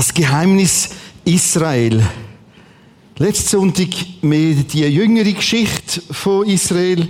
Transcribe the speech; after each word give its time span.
Das 0.00 0.14
Geheimnis 0.14 0.88
Israel. 1.26 2.02
Letzten 3.18 3.48
Sonntag 3.50 3.88
mit 4.22 4.72
die 4.72 4.80
jüngere 4.84 5.30
Geschichte 5.30 6.00
von 6.10 6.46
Israel 6.46 7.06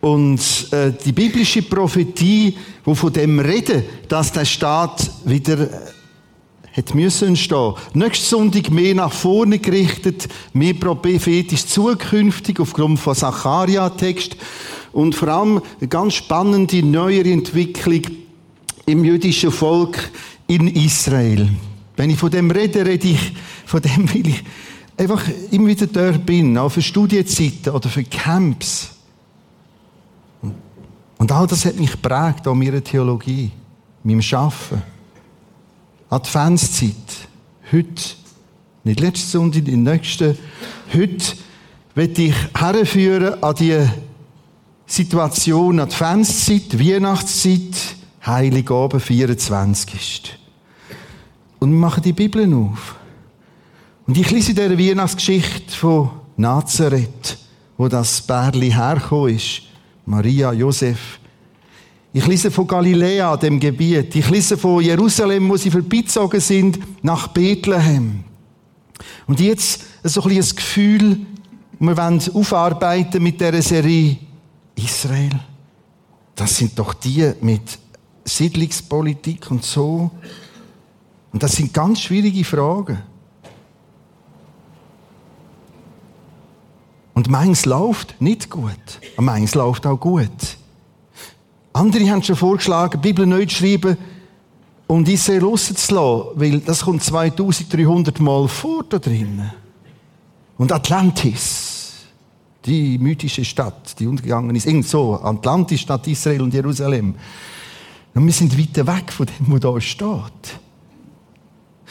und 0.00 0.40
äh, 0.72 0.94
die 1.04 1.12
biblische 1.12 1.62
Prophetie, 1.62 2.56
wo 2.84 2.96
von 2.96 3.12
dem 3.12 3.38
reden, 3.38 3.84
dass 4.08 4.32
der 4.32 4.46
Staat 4.46 5.08
wieder 5.26 5.60
äh, 5.60 5.68
hat 6.76 6.92
müssen 6.92 7.28
entstehen. 7.28 7.74
Nächsten 7.94 8.26
Sonntag 8.26 8.68
mehr 8.72 8.96
nach 8.96 9.12
vorne 9.12 9.60
gerichtet, 9.60 10.26
mehr 10.52 10.74
prophetisch 10.74 11.66
zukünftig 11.66 12.58
aufgrund 12.58 12.98
von 12.98 13.14
Zacharia-Text 13.14 14.36
und 14.90 15.14
vor 15.14 15.28
allem 15.28 15.62
eine 15.78 15.88
ganz 15.88 16.14
spannende 16.14 16.84
neuere 16.84 17.30
Entwicklung 17.30 18.02
im 18.86 19.04
jüdischen 19.04 19.52
Volk 19.52 20.10
in 20.48 20.66
Israel. 20.66 21.48
Wenn 21.98 22.10
ich 22.10 22.16
von 22.16 22.30
dem 22.30 22.48
rede, 22.48 22.86
rede 22.86 23.08
ich 23.08 23.32
von 23.66 23.82
dem, 23.82 24.08
weil 24.14 24.28
ich 24.28 24.44
einfach 24.96 25.20
immer 25.50 25.66
wieder 25.66 25.88
dort 25.88 26.24
bin, 26.24 26.56
auch 26.56 26.68
für 26.68 26.80
Studienzeiten 26.80 27.72
oder 27.72 27.88
für 27.88 28.04
Camps. 28.04 28.90
Und 31.18 31.32
all 31.32 31.48
das 31.48 31.64
hat 31.64 31.74
mich 31.74 31.90
geprägt, 31.90 32.46
auch 32.46 32.54
meiner 32.54 32.84
Theologie, 32.84 33.50
meinem 34.04 34.22
Schaffen. 34.22 34.80
Adventszeit. 36.08 36.94
Heute, 37.72 38.02
nicht 38.84 39.00
letzte 39.00 39.26
Sonntag, 39.26 39.64
die 39.64 39.76
nächste. 39.76 40.38
Heute 40.94 41.36
will 41.96 42.12
ich 42.16 42.34
herführen 42.56 43.42
an 43.42 43.56
die 43.56 43.76
Situation 44.86 45.80
Adventszeit, 45.80 46.78
Weihnachtszeit, 46.78 47.96
Heiligabend 48.24 49.02
24 49.02 49.94
ist. 49.94 50.38
Und 51.58 51.70
wir 51.72 51.78
machen 51.78 52.02
die 52.02 52.12
Bibel 52.12 52.52
auf. 52.54 52.96
Und 54.06 54.16
ich 54.16 54.30
lese 54.30 54.50
in 54.50 54.56
dieser 54.56 54.78
Weihnachtsgeschichte 54.78 55.74
von 55.74 56.10
Nazareth, 56.36 57.36
wo 57.76 57.88
das 57.88 58.22
Bärli 58.22 58.70
hergekommen 58.70 59.34
ist. 59.34 59.62
Maria, 60.06 60.52
Josef. 60.52 61.18
Ich 62.12 62.26
lese 62.26 62.50
von 62.50 62.66
Galiläa, 62.66 63.36
dem 63.36 63.60
Gebiet. 63.60 64.14
Ich 64.16 64.30
lese 64.30 64.56
von 64.56 64.82
Jerusalem, 64.82 65.48
wo 65.50 65.56
sie 65.56 65.70
vorbeizogen 65.70 66.40
sind, 66.40 66.78
nach 67.02 67.28
Bethlehem. 67.28 68.24
Und 69.26 69.40
jetzt 69.40 69.84
so 70.02 70.22
ein 70.22 70.28
bisschen 70.30 70.56
Gefühl, 70.56 71.18
wir 71.78 71.96
wollen 71.96 72.20
aufarbeiten 72.34 73.22
mit 73.22 73.40
dieser 73.40 73.62
Serie 73.62 74.16
Israel. 74.74 75.38
Das 76.34 76.56
sind 76.56 76.78
doch 76.78 76.94
die 76.94 77.32
mit 77.40 77.78
Siedlungspolitik 78.24 79.50
und 79.50 79.64
so. 79.64 80.10
Und 81.32 81.42
das 81.42 81.52
sind 81.52 81.74
ganz 81.74 82.00
schwierige 82.00 82.44
Fragen. 82.44 82.98
Und 87.14 87.28
meins 87.28 87.66
läuft 87.66 88.20
nicht 88.20 88.48
gut. 88.48 88.70
Und 89.16 89.24
meins 89.24 89.54
läuft 89.54 89.86
auch 89.86 89.98
gut. 89.98 90.56
Andere 91.72 92.08
haben 92.10 92.22
schon 92.22 92.36
vorgeschlagen, 92.36 93.00
die 93.00 93.08
Bibel 93.08 93.26
neu 93.26 93.44
zu 93.46 93.56
schreiben 93.56 93.96
und 94.86 95.08
Israel 95.08 95.44
rauszulassen, 95.44 96.40
weil 96.40 96.60
das 96.60 96.84
kommt 96.84 97.02
2300 97.02 98.20
Mal 98.20 98.48
vor 98.48 98.84
da 98.88 98.98
drinnen. 98.98 99.52
Und 100.56 100.72
Atlantis, 100.72 102.06
die 102.64 102.98
mythische 102.98 103.44
Stadt, 103.44 103.98
die 103.98 104.06
untergegangen 104.06 104.56
ist, 104.56 104.66
irgend 104.66 104.86
so, 104.86 105.14
Atlantis, 105.20 105.80
Stadt 105.80 106.06
Israel 106.06 106.42
und 106.42 106.54
Jerusalem. 106.54 107.14
Und 108.14 108.26
wir 108.26 108.32
sind 108.32 108.58
weit 108.58 108.86
weg 108.86 109.12
von 109.12 109.26
dem, 109.26 109.52
wo 109.52 109.58
da 109.58 109.80
steht. 109.80 110.58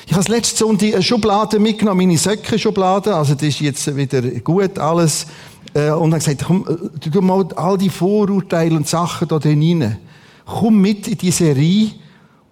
Ich 0.10 0.14
habe 0.14 0.32
letzte 0.32 0.60
Sonntag 0.60 0.94
eine 0.94 1.04
Schublade 1.04 1.60
mitgenommen, 1.60 2.08
meine 2.08 2.18
Söckenschublade, 2.18 3.14
also 3.14 3.34
das 3.34 3.44
ist 3.44 3.60
jetzt 3.60 3.94
wieder 3.94 4.22
gut 4.22 4.80
alles. 4.80 5.28
Äh, 5.74 5.92
und 5.92 6.12
dann 6.12 6.20
gesagt, 6.22 6.46
komm, 6.48 6.66
äh, 6.66 7.10
tu 7.10 7.22
mal 7.22 7.46
all 7.58 7.78
die 7.78 7.90
Vorurteile 7.90 8.78
und 8.78 8.88
Sachen 8.88 9.28
da 9.28 9.38
drin. 9.38 9.98
Komm 10.46 10.80
mit 10.80 11.10
in 11.10 11.18
die 11.18 11.32
Serie 11.32 11.92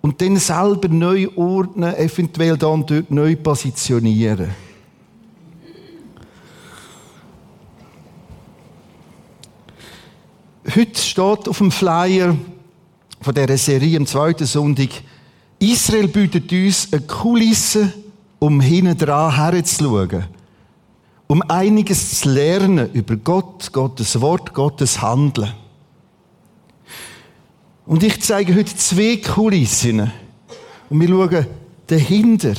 und 0.02 0.22
dann 0.22 0.36
selber 0.36 0.90
neu 0.90 1.30
ordnen, 1.38 1.96
eventuell 1.96 2.58
da 2.58 2.68
und 2.68 2.92
dort 2.92 3.10
neu 3.10 3.38
positionieren. 3.38 4.50
Heute 10.76 11.00
steht 11.00 11.48
auf 11.48 11.58
dem 11.60 11.72
Flyer 11.72 12.36
von 13.22 13.34
dieser 13.34 13.58
Serie 13.58 13.98
am 13.98 14.06
zweiten 14.06 14.46
Sonntag, 14.46 14.90
Israel 15.72 16.08
bietet 16.08 16.52
uns 16.52 16.90
eine 16.92 17.02
Kulisse, 17.02 17.92
um 18.40 18.62
hinten 18.62 18.98
dran 18.98 19.36
herzuschauen. 19.36 20.26
Um 21.28 21.42
einiges 21.50 22.20
zu 22.20 22.30
lernen 22.30 22.92
über 22.94 23.16
Gott, 23.16 23.72
Gottes 23.74 24.22
Wort, 24.22 24.54
Gottes 24.54 25.02
Handeln. 25.02 25.52
Und 27.88 28.04
ich 28.04 28.22
zeige 28.22 28.54
heute 28.54 28.76
zwei 28.76 29.18
Kulissen. 29.18 30.12
Und 30.90 31.02
wir 31.02 31.08
schauen 31.08 31.48
dahinter. 31.88 32.54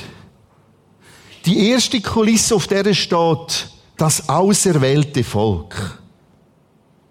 Die 1.45 1.69
erste 1.71 2.01
Kulisse, 2.01 2.57
auf 2.57 2.67
der 2.67 2.93
steht, 2.93 3.71
das 3.97 4.29
auserwählte 4.29 5.23
Volk. 5.23 6.03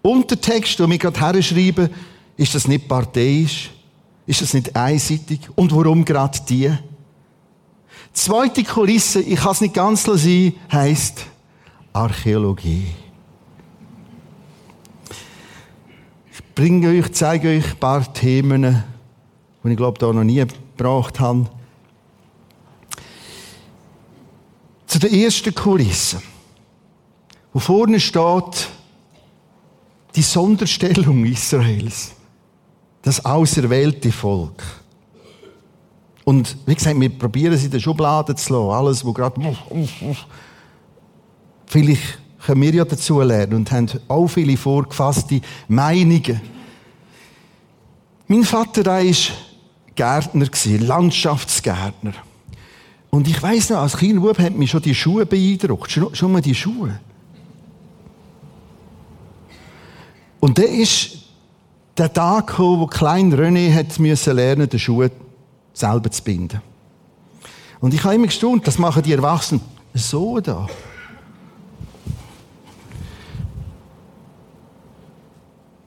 Untertext, 0.02 0.78
den 0.78 0.90
wir 0.90 0.98
gerade 0.98 1.20
herschreiben, 1.20 1.88
ist 2.36 2.54
das 2.54 2.68
nicht 2.68 2.86
parteiisch, 2.86 3.70
ist 4.26 4.42
das 4.42 4.54
nicht 4.54 4.74
einseitig? 4.74 5.40
Und 5.54 5.74
warum 5.74 6.04
gerade 6.04 6.38
die? 6.48 6.72
Zweite 8.12 8.64
Kulisse, 8.64 9.20
ich 9.20 9.38
kann 9.38 9.52
es 9.52 9.60
nicht 9.60 9.74
ganz 9.74 10.04
sein, 10.04 10.54
heisst 10.72 11.26
Archäologie. 11.92 12.88
Ich 16.32 16.54
bringe 16.54 16.88
euch, 16.88 17.12
zeige 17.12 17.48
euch 17.48 17.72
ein 17.72 17.78
paar 17.78 18.12
Themen, 18.12 18.82
die 19.62 19.70
ich 19.70 19.76
glaube, 19.76 19.98
da 19.98 20.12
noch 20.12 20.24
nie 20.24 20.38
gebraucht 20.38 21.20
habe. 21.20 21.48
Zu 24.86 24.98
der 24.98 25.12
ersten 25.12 25.54
Kulisse, 25.54 26.22
wo 27.52 27.58
vorne 27.58 28.00
steht, 28.00 28.68
die 30.14 30.22
Sonderstellung 30.22 31.26
Israels 31.26 32.15
das 33.06 33.24
auserwählte 33.24 34.10
Volk. 34.10 34.64
Und 36.24 36.56
wie 36.66 36.74
gesagt, 36.74 36.98
wir 36.98 37.08
probieren 37.08 37.52
es 37.52 37.62
in 37.62 37.70
der 37.70 37.78
Schublade 37.78 38.34
zu 38.34 38.52
lassen. 38.52 38.70
Alles, 38.72 39.04
wo 39.04 39.12
gerade. 39.12 39.40
Vielleicht 41.66 42.18
können 42.44 42.62
wir 42.62 42.74
ja 42.74 42.84
dazu 42.84 43.20
lernen 43.20 43.54
und 43.54 43.70
haben 43.70 43.88
auch 44.08 44.26
viele 44.26 44.56
vorgefasste 44.56 45.40
Meinungen. 45.68 46.40
Mein 48.26 48.42
Vater 48.42 48.84
war 48.86 49.02
Gärtner, 49.94 50.48
Landschaftsgärtner. 50.80 52.14
Und 53.10 53.28
ich 53.28 53.40
weiß 53.40 53.70
noch, 53.70 53.82
als 53.82 53.96
Bub 53.96 54.36
hat 54.36 54.56
mich 54.56 54.72
schon 54.72 54.82
die 54.82 54.96
Schuhe 54.96 55.26
beeindruckt. 55.26 55.92
Schon, 55.92 56.12
schon 56.12 56.32
mal 56.32 56.42
die 56.42 56.56
Schuhe. 56.56 56.98
Und 60.40 60.58
der 60.58 60.70
ist 60.70 61.25
der 61.98 62.12
Tag 62.12 62.48
gekommen, 62.48 62.80
wo 62.80 62.86
klein 62.86 63.32
René 63.32 63.72
hat 63.72 63.98
müssen 63.98 64.36
lernen, 64.36 64.68
den 64.68 64.78
Schuh 64.78 65.08
selber 65.72 66.10
zu 66.10 66.22
binden. 66.22 66.60
Und 67.80 67.94
ich 67.94 68.02
habe 68.04 68.14
immer 68.14 68.26
gestaunt, 68.26 68.66
das 68.66 68.78
machen 68.78 69.02
die 69.02 69.12
Erwachsenen 69.12 69.62
so 69.94 70.40
da. 70.40 70.66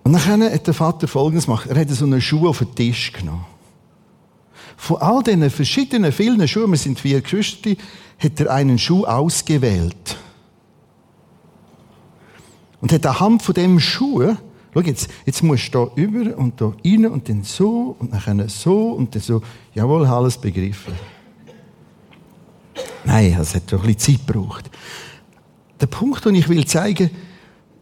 Und 0.04 0.14
dann 0.14 0.44
hat 0.44 0.66
der 0.66 0.74
Vater 0.74 1.08
Folgendes 1.08 1.46
gemacht. 1.46 1.70
Er 1.70 1.80
hat 1.80 1.90
so 1.90 2.06
einen 2.06 2.20
Schuh 2.20 2.48
auf 2.48 2.60
den 2.60 2.74
Tisch 2.74 3.12
genommen. 3.12 3.46
Von 4.76 4.98
all 4.98 5.22
diesen 5.22 5.50
verschiedenen, 5.50 6.12
vielen 6.12 6.48
Schuhen, 6.48 6.72
wir 6.72 6.78
sind 6.78 7.00
vier 7.00 7.22
Geschwister, 7.22 7.72
hat 8.18 8.40
er 8.40 8.52
einen 8.52 8.80
Schuh 8.80 9.06
ausgewählt. 9.06 10.18
Und 12.82 12.92
hat 12.92 13.06
anhand 13.06 13.44
von 13.44 13.54
dem 13.54 13.80
Schuh 13.80 14.36
Schau 14.74 14.82
jetzt, 14.82 15.10
jetzt 15.26 15.42
musst 15.42 15.74
du 15.74 15.86
da 15.86 16.02
über 16.02 16.38
und 16.38 16.62
da 16.62 16.74
rein 16.86 17.08
und 17.08 17.28
dann 17.28 17.44
so 17.44 17.96
und 18.00 18.14
dann 18.14 18.48
so 18.50 18.92
und 18.92 19.16
dann 19.16 19.22
so. 19.22 19.42
Jawohl, 19.74 20.06
alles 20.06 20.38
begriffen. 20.38 20.94
Nein, 23.04 23.36
es 23.40 23.56
hat 23.56 23.72
doch 23.72 23.82
ein 23.84 23.94
bisschen 23.94 24.18
Zeit 24.18 24.28
gebraucht. 24.28 24.70
Der 25.82 25.88
Punkt, 25.88 26.26
den 26.26 26.36
ich 26.36 26.50
will 26.50 26.66
zeigen, 26.66 27.10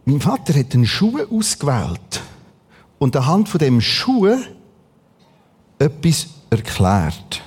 mein 0.04 0.20
Vater 0.20 0.54
hat 0.54 0.74
einen 0.74 0.86
Schuh 0.86 1.18
ausgewählt 1.30 2.22
und 2.98 3.14
anhand 3.16 3.48
von 3.48 3.58
dem 3.58 3.80
Schuh 3.80 4.38
etwas 5.78 6.28
erklärt. 6.48 7.42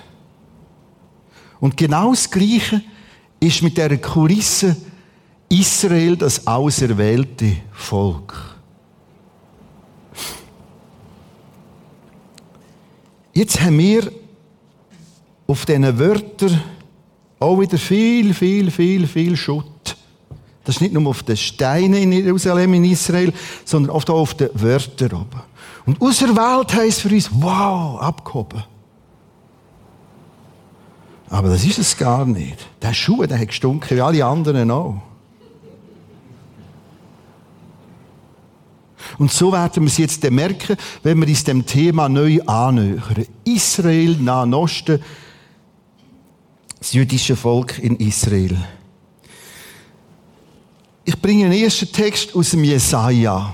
Und 1.59 1.77
genau 1.77 2.11
das 2.11 2.29
Gleiche 2.29 2.81
ist 3.39 3.63
mit 3.63 3.77
der 3.77 3.97
Kulisse 3.97 4.75
Israel 5.49 6.15
das 6.15 6.45
auserwählte 6.47 7.57
Volk. 7.71 8.50
Jetzt 13.33 13.61
haben 13.61 13.77
wir 13.77 14.11
auf 15.47 15.65
diesen 15.65 15.97
Wörtern 15.97 16.61
auch 17.39 17.59
wieder 17.59 17.77
viel, 17.77 18.33
viel, 18.33 18.69
viel, 18.71 19.07
viel 19.07 19.35
Schutt. 19.35 19.97
Das 20.63 20.75
ist 20.75 20.81
nicht 20.81 20.93
nur 20.93 21.07
auf 21.07 21.23
den 21.23 21.37
Steinen 21.37 21.95
in 21.95 22.11
Jerusalem, 22.11 22.73
in 22.75 22.85
Israel, 22.85 23.33
sondern 23.65 23.95
oft 23.95 24.09
auch 24.09 24.19
auf 24.19 24.33
den 24.35 24.49
Wörtern 24.53 25.13
oben. 25.13 25.41
Und 25.85 26.01
auserwählt 26.01 26.73
heisst 26.75 27.01
für 27.01 27.09
uns, 27.09 27.29
wow, 27.33 27.99
abgehoben. 27.99 28.63
Aber 31.29 31.49
das 31.49 31.63
ist 31.63 31.79
es 31.79 31.97
gar 31.97 32.25
nicht. 32.25 32.57
Der 32.81 32.93
Schuh, 32.93 33.25
der 33.25 33.39
hat 33.39 33.47
gestunken, 33.47 33.97
wie 33.97 34.01
alle 34.01 34.23
anderen 34.23 34.69
auch. 34.69 35.01
Und 39.17 39.31
so 39.31 39.51
werden 39.51 39.83
wir 39.83 39.87
es 39.87 39.97
jetzt 39.97 40.29
merken, 40.29 40.77
wenn 41.03 41.19
wir 41.19 41.27
uns 41.27 41.43
dem 41.43 41.65
Thema 41.65 42.09
neu 42.09 42.41
annähern. 42.45 43.25
Israel, 43.43 44.17
Nahen 44.17 44.53
Osten, 44.53 45.01
das 46.79 46.93
jüdische 46.93 47.35
Volk 47.35 47.79
in 47.79 47.97
Israel. 47.97 48.57
Ich 51.05 51.19
bringe 51.19 51.45
einen 51.45 51.53
ersten 51.53 51.91
Text 51.91 52.35
aus 52.35 52.51
dem 52.51 52.63
Jesaja. 52.63 53.53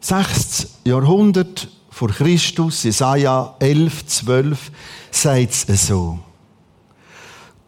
6. 0.00 0.68
Jahrhundert 0.84 1.68
vor 1.90 2.08
Christus, 2.08 2.82
Jesaja 2.84 3.54
11, 3.58 4.06
12, 4.06 4.72
sagt 5.10 5.68
es 5.68 5.86
so. 5.86 6.18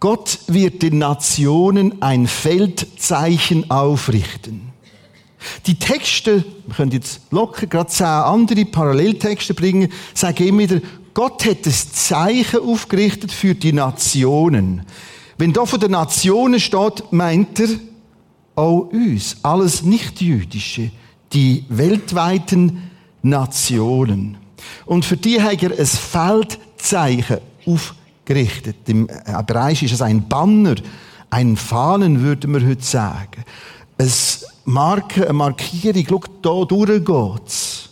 Gott 0.01 0.41
wird 0.49 0.83
den 0.83 0.99
Nationen 0.99 2.03
ein 2.03 2.27
Feldzeichen 2.27 3.71
aufrichten. 3.71 4.72
Die 5.67 5.79
Texte, 5.79 6.45
wir 6.67 6.75
können 6.75 6.93
jetzt 6.93 7.21
locker 7.31 7.67
gerade 7.67 7.91
zehn 7.91 8.07
andere 8.07 8.65
Paralleltexte 8.65 9.55
bringen, 9.55 9.93
sagen 10.15 10.47
immer 10.47 10.61
wieder, 10.61 10.81
Gott 11.15 11.45
hat 11.45 11.67
das 11.67 11.93
Zeichen 11.93 12.61
aufgerichtet 12.61 13.33
für 13.33 13.55
die 13.55 13.73
Nationen. 13.73 14.83
Wenn 15.37 15.53
da 15.53 15.67
von 15.67 15.81
den 15.81 15.91
Nationen 15.91 16.61
steht, 16.61 17.05
meint 17.11 17.61
er 17.61 17.69
auch 18.55 18.89
uns, 18.93 19.37
alles 19.43 19.83
Nichtjüdische, 19.83 20.91
die 21.33 21.65
weltweiten 21.69 22.91
Nationen. 23.23 24.37
Und 24.87 25.05
für 25.05 25.17
die 25.17 25.41
hat 25.41 25.63
er 25.63 25.79
ein 25.79 25.87
Feldzeichen 25.87 27.39
aufgerichtet. 27.67 28.77
Im 28.87 29.09
Hebräisch 29.25 29.83
ist 29.83 29.93
es 29.93 30.03
ein 30.03 30.29
Banner, 30.29 30.77
ein 31.31 31.57
Fahnen, 31.57 32.21
würde 32.21 32.49
man 32.49 32.67
heute 32.67 32.83
sagen. 32.83 33.45
Ein 33.99 34.13
Marke, 34.65 35.25
eine 35.25 35.33
Markierung, 35.33 36.07
schau, 36.09 36.21
da 36.41 36.65
durchgeht's. 36.65 37.89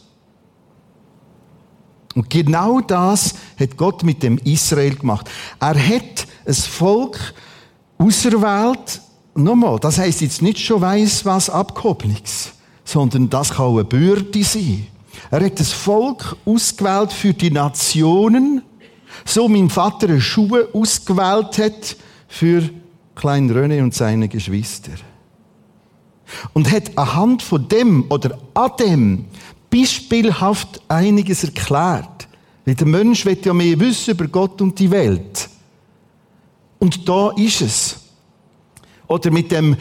Und 2.14 2.28
genau 2.28 2.80
das 2.80 3.34
hat 3.58 3.76
Gott 3.76 4.02
mit 4.02 4.22
dem 4.22 4.38
Israel 4.38 4.96
gemacht. 4.96 5.30
Er 5.60 5.74
hat 5.74 6.26
ein 6.46 6.54
Volk 6.54 7.34
auserwählt. 7.98 9.00
Nochmal, 9.34 9.78
das 9.78 9.98
heißt 9.98 10.20
jetzt 10.22 10.42
nicht 10.42 10.58
schon 10.58 10.80
weiss 10.80 11.24
was 11.24 11.48
Abkopplungs, 11.48 12.52
sondern 12.84 13.30
das 13.30 13.50
kann 13.50 13.70
eine 13.70 13.84
Bürde 13.84 14.42
sein. 14.42 14.86
Er 15.30 15.44
hat 15.44 15.60
das 15.60 15.72
Volk 15.72 16.36
ausgewählt 16.44 17.12
für 17.12 17.32
die 17.32 17.50
Nationen, 17.50 18.62
so 19.24 19.48
mein 19.48 19.70
Vater 19.70 20.20
Schuhe 20.20 20.68
ausgewählt 20.72 21.58
hat 21.58 21.96
für 22.26 22.68
Klein 23.14 23.50
René 23.50 23.82
und 23.82 23.94
seine 23.94 24.28
Geschwister. 24.28 24.92
Und 26.52 26.70
hat 26.70 26.96
anhand 26.96 27.42
von 27.42 27.68
dem 27.68 28.04
oder 28.10 28.38
an 28.54 28.70
dem 28.78 29.24
beispielhaft 29.70 30.80
einiges 30.88 31.44
erklärt. 31.44 32.28
Weil 32.64 32.74
der 32.74 32.86
Mensch 32.86 33.24
will 33.24 33.38
ja 33.42 33.54
mehr 33.54 33.78
wissen 33.80 34.12
über 34.12 34.26
Gott 34.26 34.60
und 34.60 34.78
die 34.78 34.90
Welt. 34.90 35.48
Und 36.78 37.08
da 37.08 37.30
ist 37.30 37.60
es. 37.60 37.96
Oder 39.06 39.30
mit 39.30 39.50
dem, 39.52 39.76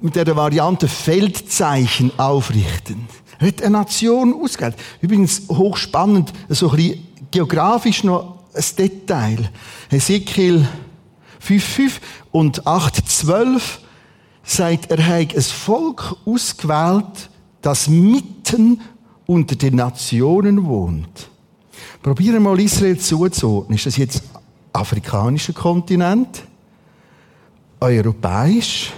mit 0.00 0.14
der 0.16 0.36
Variante 0.36 0.88
Feldzeichen 0.88 2.12
aufrichten. 2.18 3.06
Er 3.38 3.48
hat 3.48 3.62
eine 3.62 3.78
Nation 3.78 4.34
ausgewählt. 4.34 4.76
Übrigens 5.00 5.42
hochspannend, 5.48 6.32
so 6.48 6.70
ein 6.70 6.76
bisschen 6.76 7.06
geografisch 7.30 8.04
noch 8.04 8.38
ein 8.54 8.64
Detail. 8.78 9.50
Ezekiel 9.90 10.68
5,5 11.44 11.92
und 12.30 12.62
8,12 12.64 13.60
sagt, 14.42 14.90
er 14.90 15.06
hat 15.06 15.34
ein 15.34 15.42
Volk 15.42 16.16
ausgewählt, 16.24 17.30
das 17.60 17.88
mitten 17.88 18.80
unter 19.26 19.56
den 19.56 19.76
Nationen 19.76 20.64
wohnt. 20.64 21.28
Probieren 22.02 22.42
mal 22.42 22.58
Israel 22.60 22.98
zuzuordnen. 22.98 23.76
Ist 23.76 23.86
das 23.86 23.96
jetzt 23.96 24.22
afrikanischer 24.72 25.52
Kontinent? 25.52 26.42
Europäisch? 27.80 28.92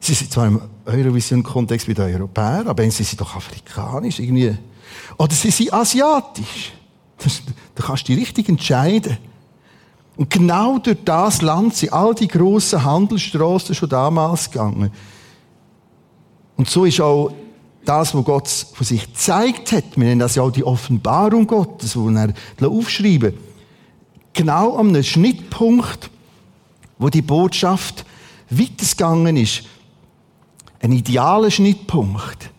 Sie 0.00 0.14
sind 0.14 0.32
zwar 0.32 0.46
im 0.46 0.60
Eurovision-Kontext 0.84 1.88
wie 1.88 1.94
der 1.94 2.06
Europäer, 2.06 2.64
aber 2.66 2.88
sie 2.90 3.04
sind 3.04 3.20
doch 3.20 3.34
afrikanisch 3.34 4.18
irgendwie. 4.18 4.56
Oder 5.16 5.34
sie 5.34 5.50
sind 5.50 5.72
asiatisch. 5.72 6.72
Da 7.74 7.82
kannst 7.84 8.08
du 8.08 8.12
dich 8.12 8.22
richtig 8.22 8.48
entscheiden. 8.48 9.16
Und 10.16 10.30
genau 10.30 10.78
durch 10.78 10.98
das 11.04 11.42
Land 11.42 11.76
sind 11.76 11.92
all 11.92 12.14
die 12.14 12.28
grossen 12.28 12.84
Handelsstraßen 12.84 13.74
schon 13.74 13.88
damals 13.88 14.50
gegangen. 14.50 14.90
Und 16.56 16.70
so 16.70 16.84
ist 16.86 17.00
auch 17.00 17.32
das, 17.84 18.14
was 18.14 18.24
Gott 18.24 18.48
von 18.48 18.86
sich 18.86 19.06
gezeigt 19.06 19.72
hat, 19.72 19.84
wir 19.94 20.04
nennen 20.04 20.20
das 20.20 20.34
ja 20.34 20.42
auch 20.42 20.50
die 20.50 20.64
Offenbarung 20.64 21.46
Gottes, 21.46 21.96
wo 21.96 22.08
er 22.08 22.32
aufschreiben 22.60 23.34
genau 24.36 24.76
am 24.78 25.02
Schnittpunkt, 25.02 26.10
wo 26.98 27.08
die 27.08 27.22
Botschaft 27.22 28.04
weitergegangen 28.50 29.36
ist. 29.36 29.62
Ein 30.80 30.92
idealer 30.92 31.50
Schnittpunkt. 31.50 32.50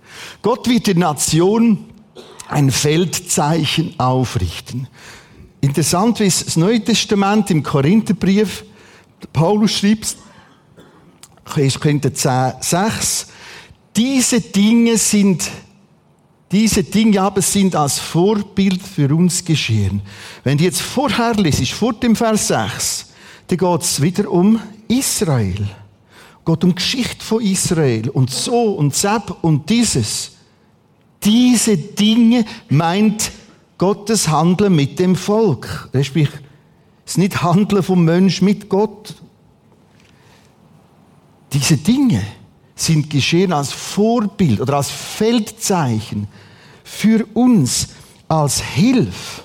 Gott 0.42 0.68
wird 0.68 0.88
der 0.88 0.95
Nation 0.95 1.86
ein 2.50 2.71
Feldzeichen 2.71 3.98
aufrichten. 4.00 4.88
Interessant, 5.68 6.22
wie 6.22 6.30
das 6.30 6.56
Neue 6.56 6.81
Testament 6.81 7.52
im 7.52 7.62
Korintherbrief, 7.62 8.64
Paulus 9.34 9.72
schreibt, 9.72 10.16
1. 11.54 11.78
Korinther 11.78 12.14
10, 12.14 12.54
6, 12.62 13.28
diese 13.94 14.40
Dinge 14.40 14.98
sind, 14.98 15.44
diese 16.54 16.86
Dinge 16.86 17.22
aber 17.22 17.41
sind 17.41 17.75
als 17.75 18.00
Vorbild 18.00 18.82
für 18.82 19.13
uns 19.13 19.44
geschehen. 19.44 20.01
Wenn 20.46 20.58
du 20.58 20.63
jetzt 20.63 20.82
vorher 20.82 21.34
liest, 21.34 21.70
vor 21.74 21.91
dem 21.91 22.15
Vers 22.15 22.48
6, 22.48 23.08
dann 23.48 23.58
geht 23.58 23.82
es 23.82 24.01
wieder 24.01 24.32
um 24.32 24.62
Israel. 24.88 25.68
Geht 26.46 26.63
um 26.63 26.75
Geschichte 26.75 27.25
von 27.25 27.44
Israel 27.44 28.10
und 28.12 28.32
so 28.32 28.75
und 28.75 28.96
Zeb 28.96 29.36
und 29.41 29.70
dieses. 29.70 30.32
Diese 31.22 31.75
Dinge 31.75 32.46
meint 32.70 33.32
Gottes 33.77 34.27
Handeln 34.27 34.75
mit 34.75 35.00
dem 35.00 35.15
Volk. 35.15 35.89
Das 35.91 37.17
nicht 37.17 37.41
Handeln 37.41 37.84
vom 37.84 38.03
Mensch 38.03 38.41
mit 38.41 38.69
Gott. 38.69 39.15
Diese 41.53 41.77
Dinge 41.77 42.22
sind 42.75 43.10
geschehen 43.10 43.53
als 43.53 43.72
Vorbild 43.72 44.62
oder 44.62 44.77
als 44.77 44.89
Feldzeichen 44.89 46.27
für 46.84 47.25
uns, 47.34 47.89
als 48.27 48.62
Hilfe. 48.62 49.43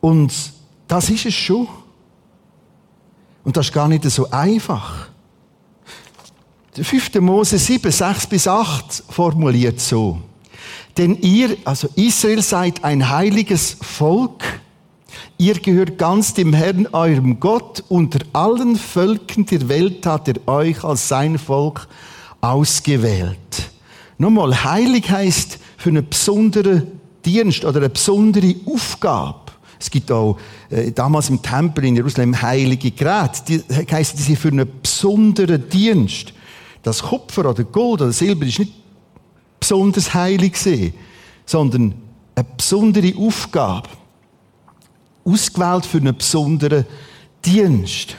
Und 0.00 0.32
das 0.86 1.10
ist 1.10 1.26
es 1.26 1.34
schon. 1.34 1.68
Und 3.44 3.56
das 3.56 3.66
ist 3.66 3.72
gar 3.72 3.88
nicht 3.88 4.04
so 4.04 4.30
einfach. 4.30 5.08
Der 6.76 6.84
5. 6.84 7.14
Mose 7.20 7.58
7, 7.58 7.90
6 7.90 8.26
bis 8.26 8.46
8 8.46 9.04
formuliert 9.08 9.80
so. 9.80 10.20
Denn 10.98 11.16
ihr, 11.20 11.56
also 11.64 11.88
Israel, 11.94 12.42
seid 12.42 12.84
ein 12.84 13.10
heiliges 13.10 13.76
Volk, 13.80 14.42
Ihr 15.38 15.54
gehört 15.54 15.98
ganz 15.98 16.32
dem 16.32 16.54
Herrn, 16.54 16.86
eurem 16.92 17.38
Gott. 17.40 17.84
Unter 17.88 18.20
allen 18.32 18.76
Völkern 18.76 19.44
der 19.44 19.68
Welt 19.68 20.06
hat 20.06 20.28
er 20.28 20.48
euch 20.48 20.82
als 20.82 21.08
sein 21.08 21.38
Volk 21.38 21.88
ausgewählt. 22.40 23.70
Nochmal, 24.16 24.64
heilig 24.64 25.10
heißt 25.10 25.58
für 25.76 25.90
einen 25.90 26.08
besonderen 26.08 26.86
Dienst 27.24 27.66
oder 27.66 27.80
eine 27.80 27.90
besondere 27.90 28.54
Aufgabe. 28.64 29.52
Es 29.78 29.90
gibt 29.90 30.10
auch 30.10 30.38
äh, 30.70 30.90
damals 30.92 31.28
im 31.28 31.42
Tempel 31.42 31.84
in 31.84 31.96
Jerusalem 31.96 32.40
heilige 32.40 32.90
Geräte. 32.90 33.42
Die 33.46 33.62
heißen 33.92 34.18
sind 34.18 34.38
für 34.38 34.48
einen 34.48 34.68
besonderen 34.82 35.68
Dienst. 35.68 36.32
Das 36.82 37.02
Kupfer 37.02 37.50
oder 37.50 37.64
Gold 37.64 38.00
oder 38.00 38.12
Silber 38.12 38.46
ist 38.46 38.58
nicht 38.60 38.72
besonders 39.66 40.14
heilig 40.14 40.52
gesehen, 40.52 40.94
sondern 41.44 41.94
eine 42.36 42.46
besondere 42.56 43.12
Aufgabe 43.18 43.88
ausgewählt 45.24 45.86
für 45.86 45.98
einen 45.98 46.16
besonderen 46.16 46.86
Dienst. 47.44 48.14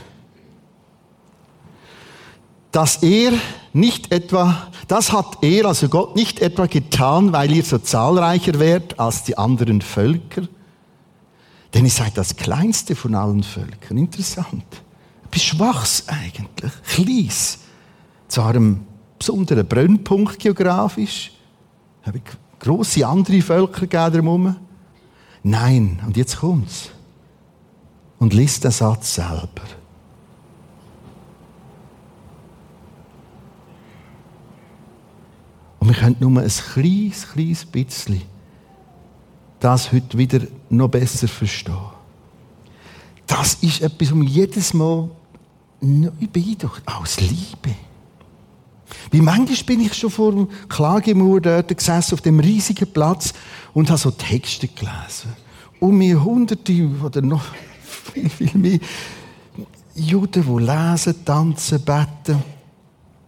Dass 2.73 3.01
er 3.01 3.31
nicht 3.71 4.11
etwa, 4.11 4.67
das 4.89 5.13
hat 5.13 5.37
er, 5.41 5.67
also 5.67 5.87
Gott, 5.87 6.17
nicht 6.17 6.41
etwa 6.41 6.65
getan, 6.65 7.31
weil 7.31 7.51
ihr 7.53 7.63
so 7.63 7.77
zahlreicher 7.77 8.59
wärt 8.59 8.99
als 8.99 9.23
die 9.23 9.37
anderen 9.37 9.81
Völker. 9.81 10.43
Denn 11.73 11.85
ihr 11.85 11.91
seid 11.91 12.17
das 12.17 12.35
kleinste 12.35 12.93
von 12.93 13.15
allen 13.15 13.43
Völkern. 13.43 13.97
Interessant. 13.97 14.65
Etwas 15.25 15.43
Schwachs 15.43 16.03
eigentlich. 16.07 16.71
Kleins. 16.87 17.59
Zu 18.27 18.41
einem 18.41 18.85
besonderen 19.17 19.65
Brennpunkt 19.65 20.39
geografisch. 20.39 21.31
Habe 22.07 22.17
ich 22.19 22.23
grosse 22.59 23.05
andere 23.05 23.41
Völker 23.41 23.85
gegeben 23.85 24.55
Nein, 25.43 25.99
und 26.05 26.17
jetzt 26.17 26.39
kommt's. 26.39 26.89
Und 28.19 28.33
liest 28.33 28.63
den 28.63 28.71
Satz 28.71 29.15
selber. 29.15 29.63
Und 35.79 35.89
wir 35.89 35.95
können 35.95 36.15
nur 36.19 36.41
ein 36.41 36.47
kleines, 36.47 37.27
kleines 37.29 37.65
bisschen 37.65 38.21
das 39.59 39.91
heute 39.91 40.17
wieder 40.17 40.39
noch 40.69 40.89
besser 40.89 41.27
verstehen. 41.27 41.75
Das 43.25 43.55
ist 43.55 43.81
etwas, 43.81 44.11
um 44.11 44.23
jedes 44.23 44.73
Mal 44.73 45.09
neu 45.81 46.11
beeindruckt. 46.31 46.83
Aus 46.85 47.19
Liebe. 47.19 47.75
Wie 49.11 49.21
manchmal 49.21 49.63
bin 49.65 49.81
ich 49.81 49.93
schon 49.93 50.09
vor 50.09 50.31
dem 50.31 50.47
Klagemauer 50.69 51.41
dort 51.41 51.75
gesessen, 51.75 52.13
auf 52.13 52.21
dem 52.21 52.39
riesigen 52.39 52.91
Platz, 52.91 53.33
und 53.73 53.89
habe 53.89 53.99
so 53.99 54.11
Texte 54.11 54.67
gelesen. 54.67 55.33
Und 55.79 55.97
mir 55.97 56.23
hunderte 56.23 56.89
oder 57.03 57.21
noch 57.21 57.43
viel, 58.37 58.51
mehr 58.53 58.79
Juden, 59.95 60.43
die 60.43 60.63
lesen, 60.63 61.25
tanzen, 61.25 61.83
beten. 61.83 62.43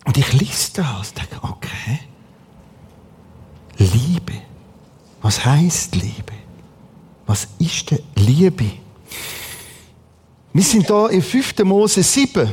Und 0.06 0.18
ich 0.18 0.34
lese 0.34 0.72
das 0.76 1.10
und 1.10 1.18
denke, 1.18 1.44
okay. 1.44 2.00
Liebe. 3.78 4.34
Was 5.22 5.46
heißt 5.46 5.96
Liebe? 5.96 6.34
Was 7.26 7.48
ist 7.60 7.92
denn 7.92 8.00
Liebe? 8.16 8.72
Wir 10.54 10.64
sind 10.64 10.88
hier 10.88 11.10
in 11.10 11.22
5. 11.22 11.60
Mose 11.64 12.04
7. 12.04 12.50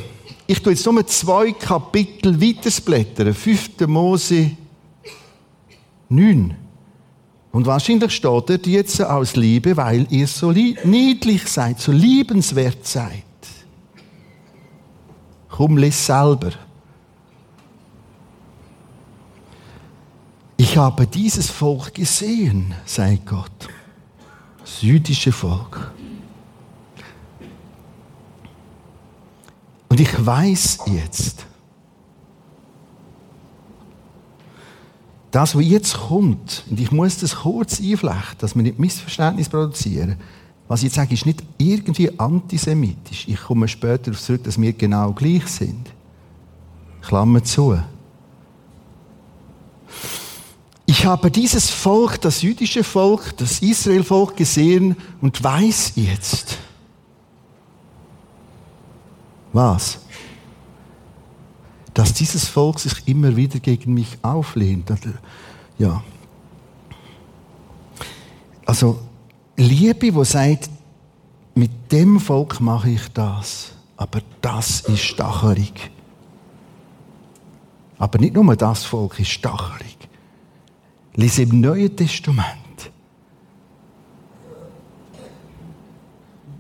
Ich 0.46 0.62
tue 0.62 0.72
jetzt 0.72 0.86
nur 0.86 1.06
zwei 1.06 1.52
Kapitel 1.52 2.40
weiterblättern. 2.40 3.34
5. 3.34 3.80
Mose 3.86 4.52
9. 6.08 6.56
Und 7.50 7.66
wahrscheinlich 7.66 8.12
steht 8.12 8.24
dort 8.48 8.66
jetzt 8.66 9.00
aus 9.00 9.34
Liebe, 9.34 9.76
weil 9.76 10.06
ihr 10.10 10.26
so 10.26 10.52
niedlich 10.52 11.46
seid, 11.48 11.80
so 11.80 11.90
liebenswert 11.90 12.86
seid. 12.86 13.24
Komm, 15.48 15.78
lies 15.78 16.04
selber. 16.04 16.52
Ich 20.58 20.76
habe 20.76 21.06
dieses 21.06 21.50
Volk 21.50 21.94
gesehen, 21.94 22.74
sagt 22.84 23.26
Gott. 23.26 23.68
Das 24.60 24.82
jüdische 24.82 25.32
Volk. 25.32 25.92
Und 29.96 30.02
ich 30.02 30.26
weiß 30.26 30.80
jetzt, 30.94 31.46
das, 35.30 35.56
was 35.56 35.64
jetzt 35.64 35.96
kommt, 35.96 36.64
und 36.68 36.78
ich 36.78 36.92
muss 36.92 37.16
das 37.16 37.36
kurz 37.36 37.80
einflechten, 37.80 38.36
dass 38.40 38.54
wir 38.54 38.62
nicht 38.62 38.78
Missverständnis 38.78 39.48
produzieren, 39.48 40.16
was 40.68 40.80
ich 40.80 40.88
jetzt 40.88 40.96
sage, 40.96 41.14
ist 41.14 41.24
nicht 41.24 41.42
irgendwie 41.56 42.10
antisemitisch. 42.20 43.26
Ich 43.26 43.40
komme 43.40 43.68
später 43.68 44.10
darauf 44.10 44.20
zurück, 44.20 44.44
dass 44.44 44.60
wir 44.60 44.74
genau 44.74 45.12
gleich 45.12 45.46
sind. 45.46 45.88
Klammer 47.00 47.42
zu. 47.42 47.80
Ich 50.84 51.06
habe 51.06 51.30
dieses 51.30 51.70
Volk, 51.70 52.20
das 52.20 52.42
jüdische 52.42 52.84
Volk, 52.84 53.34
das 53.38 53.62
Israel-Volk 53.62 54.36
gesehen 54.36 54.94
und 55.22 55.42
weiß 55.42 55.92
jetzt, 55.96 56.58
was? 59.56 59.98
Dass 61.94 62.12
dieses 62.12 62.48
Volk 62.48 62.78
sich 62.78 63.08
immer 63.08 63.34
wieder 63.34 63.58
gegen 63.58 63.94
mich 63.94 64.18
auflehnt. 64.22 64.92
Ja. 65.78 66.04
Also, 68.64 69.00
Liebe, 69.56 70.14
wo 70.14 70.22
sagt, 70.22 70.70
mit 71.54 71.90
dem 71.90 72.20
Volk 72.20 72.60
mache 72.60 72.90
ich 72.90 73.08
das, 73.14 73.72
aber 73.96 74.20
das 74.42 74.80
ist 74.82 75.00
stachelig. 75.00 75.90
Aber 77.98 78.18
nicht 78.18 78.34
nur 78.34 78.54
das 78.56 78.84
Volk 78.84 79.18
ist 79.18 79.30
stachelig. 79.30 79.96
Lies 81.14 81.38
im 81.38 81.60
Neuen 81.62 81.96
Testament. 81.96 82.90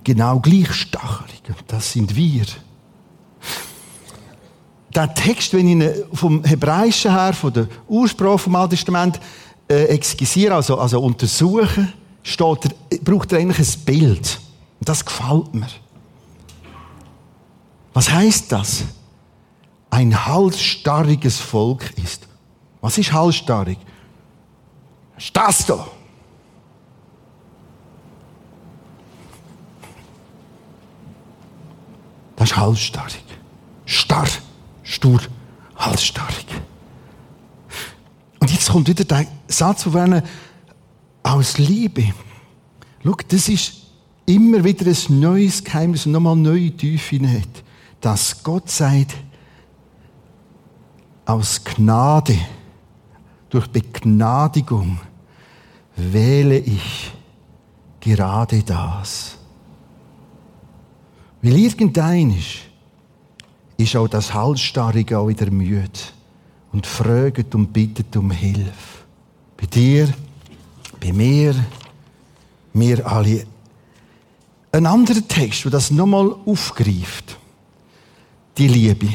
Genau 0.02 0.40
gleich 0.40 0.72
stachelig. 0.72 1.42
Das 1.66 1.92
sind 1.92 2.16
wir. 2.16 2.46
Der 4.96 5.12
Text, 5.12 5.52
wenn 5.52 5.68
ich 5.68 5.72
ihn 5.74 5.92
vom 6.14 6.42
Hebräischen 6.42 7.12
her, 7.12 7.34
von 7.34 7.52
der 7.52 7.68
Ursprache 7.86 8.38
vom 8.38 8.56
Alten 8.56 8.70
Testament, 8.70 9.20
äh, 9.68 9.84
exkisiere, 9.84 10.54
also, 10.54 10.78
also 10.78 11.02
untersuche, 11.02 11.92
steht 12.22 12.64
er, 12.64 12.98
braucht 13.04 13.30
er 13.30 13.40
eigentlich 13.40 13.58
ein 13.58 13.84
Bild. 13.84 14.40
Und 14.80 14.88
das 14.88 15.04
gefällt 15.04 15.54
mir. 15.54 15.68
Was 17.92 18.10
heißt 18.10 18.50
das? 18.50 18.84
Ein 19.90 20.26
halsstarriges 20.26 21.40
Volk 21.40 21.92
ist. 22.02 22.26
Was 22.80 22.96
ist 22.96 23.12
halsstarrig? 23.12 23.78
Ist 25.18 25.36
das 25.36 25.66
da? 25.66 25.86
Das 32.36 32.50
ist 32.50 32.56
halsstarrig. 32.56 33.24
Starr, 33.84 34.28
stur, 34.96 35.20
halsstarrig. 35.76 36.46
Und 38.40 38.50
jetzt 38.50 38.70
kommt 38.70 38.88
wieder 38.88 39.04
der 39.04 39.26
Satz 39.48 39.84
von 39.84 39.94
Werner, 39.94 40.22
aus 41.22 41.58
Liebe. 41.58 42.12
Schau, 43.02 43.16
das 43.28 43.48
ist 43.48 43.72
immer 44.26 44.62
wieder 44.64 44.86
ein 44.86 45.20
neues 45.20 45.62
Geheimnis 45.62 46.06
und 46.06 46.12
nochmal 46.12 46.36
neue 46.36 46.70
Tiefe 46.70 47.20
hat. 47.28 47.64
Dass 48.00 48.42
Gott 48.42 48.70
sagt, 48.70 49.14
aus 51.24 51.62
Gnade 51.64 52.38
durch 53.50 53.66
Begnadigung 53.68 55.00
wähle 55.96 56.58
ich 56.58 57.12
gerade 58.00 58.62
das. 58.62 59.36
Weil 61.42 61.58
irgendein 61.58 62.30
ist, 62.30 62.58
ist 63.76 63.96
auch 63.96 64.08
das 64.08 64.32
Halsstarrige 64.32 65.18
auch 65.18 65.28
wieder 65.28 65.50
müde 65.50 65.90
und 66.72 66.86
fragt 66.86 67.54
und 67.54 67.72
bittet 67.72 68.16
um 68.16 68.30
Hilfe. 68.30 69.04
Bei 69.56 69.66
dir, 69.66 70.12
bei 71.00 71.12
mir, 71.12 71.54
mir 72.72 73.06
alle. 73.06 73.46
Ein 74.72 74.86
anderer 74.86 75.26
Text, 75.26 75.64
der 75.64 75.72
das 75.72 75.90
nochmal 75.90 76.34
aufgreift. 76.44 77.38
Die 78.58 78.68
Liebe. 78.68 79.08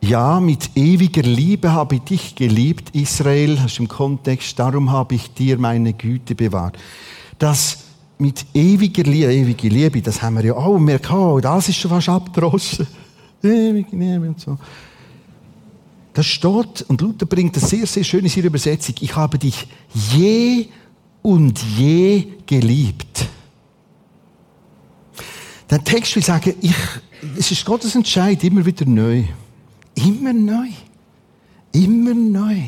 Ja, 0.00 0.40
mit 0.40 0.70
ewiger 0.76 1.22
Liebe 1.22 1.72
habe 1.72 1.96
ich 1.96 2.00
dich 2.02 2.34
geliebt, 2.34 2.96
Israel, 2.96 3.56
das 3.56 3.66
ist 3.66 3.78
im 3.80 3.86
Kontext, 3.86 4.58
darum 4.58 4.90
habe 4.90 5.14
ich 5.14 5.32
dir 5.34 5.58
meine 5.58 5.92
Güte 5.92 6.34
bewahrt. 6.34 6.78
Das 7.38 7.84
mit 8.20 8.46
ewiger 8.54 9.02
Liebe, 9.02 9.32
ewige 9.32 9.68
Liebe, 9.68 10.02
das 10.02 10.20
haben 10.22 10.36
wir 10.36 10.44
ja 10.44 10.54
auch 10.54 10.78
mehr 10.78 10.98
gehabt, 10.98 11.44
das 11.44 11.68
ist 11.68 11.76
schon 11.76 11.90
fast 11.90 12.08
abgedroschen. 12.08 12.86
Ewige 13.42 13.96
Liebe 13.96 14.28
und 14.28 14.38
so. 14.38 14.58
Das 16.12 16.26
steht, 16.26 16.82
und 16.88 17.00
Luther 17.00 17.24
bringt 17.24 17.56
das 17.56 17.70
sehr, 17.70 17.86
sehr 17.86 18.04
schön 18.04 18.24
in 18.24 18.28
seiner 18.28 18.46
Übersetzung, 18.46 18.94
ich 19.00 19.16
habe 19.16 19.38
dich 19.38 19.66
je 19.92 20.66
und 21.22 21.58
je 21.78 22.26
geliebt. 22.46 23.26
Der 25.70 25.82
Text 25.82 26.16
will 26.16 26.22
sagen, 26.22 26.54
ich, 26.60 26.74
es 27.38 27.50
ist 27.50 27.64
Gottes 27.64 27.94
Entscheid 27.94 28.42
immer 28.42 28.66
wieder 28.66 28.84
neu. 28.84 29.24
Immer 29.94 30.32
neu. 30.32 30.68
Immer 31.72 32.14
neu. 32.14 32.60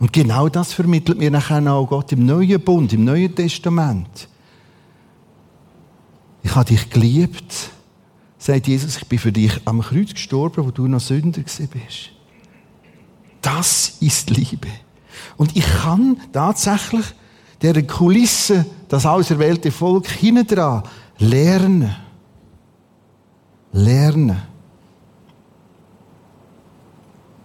Und 0.00 0.12
genau 0.12 0.48
das 0.48 0.72
vermittelt 0.72 1.18
mir 1.18 1.30
nachher 1.30 1.64
auch 1.72 1.86
Gott 1.86 2.10
im 2.10 2.26
Neuen 2.26 2.60
Bund, 2.60 2.92
im 2.92 3.04
Neuen 3.04 3.34
Testament. 3.34 4.28
Ich 6.42 6.54
habe 6.54 6.64
dich 6.64 6.90
geliebt, 6.90 7.70
sagt 8.38 8.66
Jesus, 8.66 8.96
ich 8.96 9.06
bin 9.06 9.18
für 9.18 9.30
dich 9.30 9.60
am 9.66 9.82
Kreuz 9.82 10.12
gestorben, 10.12 10.66
wo 10.66 10.70
du 10.72 10.88
noch 10.88 11.00
Sünder 11.00 11.42
bist. 11.42 12.10
Das 13.42 13.98
ist 14.00 14.30
Liebe. 14.30 14.68
Und 15.36 15.54
ich 15.56 15.66
kann 15.66 16.16
tatsächlich 16.32 17.04
der 17.62 17.86
Kulisse, 17.86 18.66
das 18.88 19.06
auserwählte 19.06 19.70
Volk, 19.70 20.08
hinten 20.08 20.46
dran 20.46 20.82
lernen 21.18 21.94
lernen, 23.72 24.42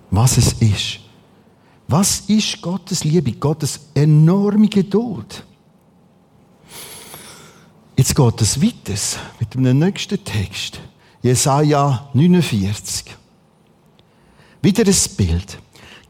was 0.09 0.37
es 0.37 0.53
ist, 0.53 0.99
Was 1.87 2.21
ist 2.27 2.61
Gottes 2.61 3.03
Liebe? 3.03 3.33
Gottes 3.33 3.79
enorme 3.93 4.67
Geduld. 4.67 5.43
Jetzt 7.97 8.15
geht 8.15 8.41
es 8.41 8.61
weiter 8.61 8.99
mit 9.39 9.53
dem 9.53 9.79
nächsten 9.79 10.23
Text. 10.23 10.79
Jesaja 11.21 12.09
49. 12.13 13.15
Wieder 14.61 14.83
das 14.83 15.07
Bild. 15.07 15.59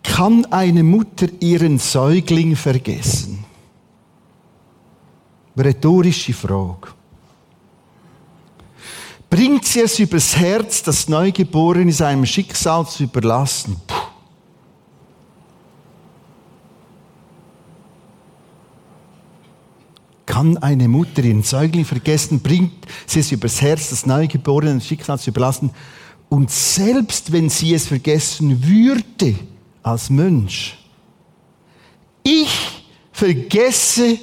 Kann 0.02 0.46
eine 0.46 0.84
Mutter 0.84 1.28
ihren 1.40 1.78
Säugling 1.78 2.56
vergessen? 2.56 3.44
Rhetorische 5.58 6.34
Frage. 6.34 6.90
Bringt 9.30 9.66
sie 9.66 9.82
es 9.82 10.00
übers 10.00 10.36
Herz, 10.38 10.84
das 10.84 11.10
Neugeborene 11.10 11.92
seinem 11.92 12.26
Schicksal 12.26 12.88
zu 12.88 13.04
überlassen? 13.04 13.76
Kann 20.36 20.58
eine 20.58 20.90
Mutter 20.90 21.24
ihren 21.24 21.44
Säugling 21.44 21.86
vergessen, 21.86 22.42
bringt 22.42 22.86
sie 23.08 23.22
es 23.22 23.32
übers 23.32 23.62
Herz, 23.62 23.92
das 23.92 24.06
Neugeborene 24.06 24.82
Schicksal 24.82 25.18
zu 25.18 25.30
überlassen? 25.30 25.70
Und 26.28 26.52
selbst 26.52 27.32
wenn 27.32 27.50
sie 27.50 27.74
es 27.74 27.88
vergessen 27.88 28.62
würde, 28.68 29.36
als 29.82 30.10
Mensch, 30.10 30.78
ich 32.22 32.84
vergesse 33.14 34.20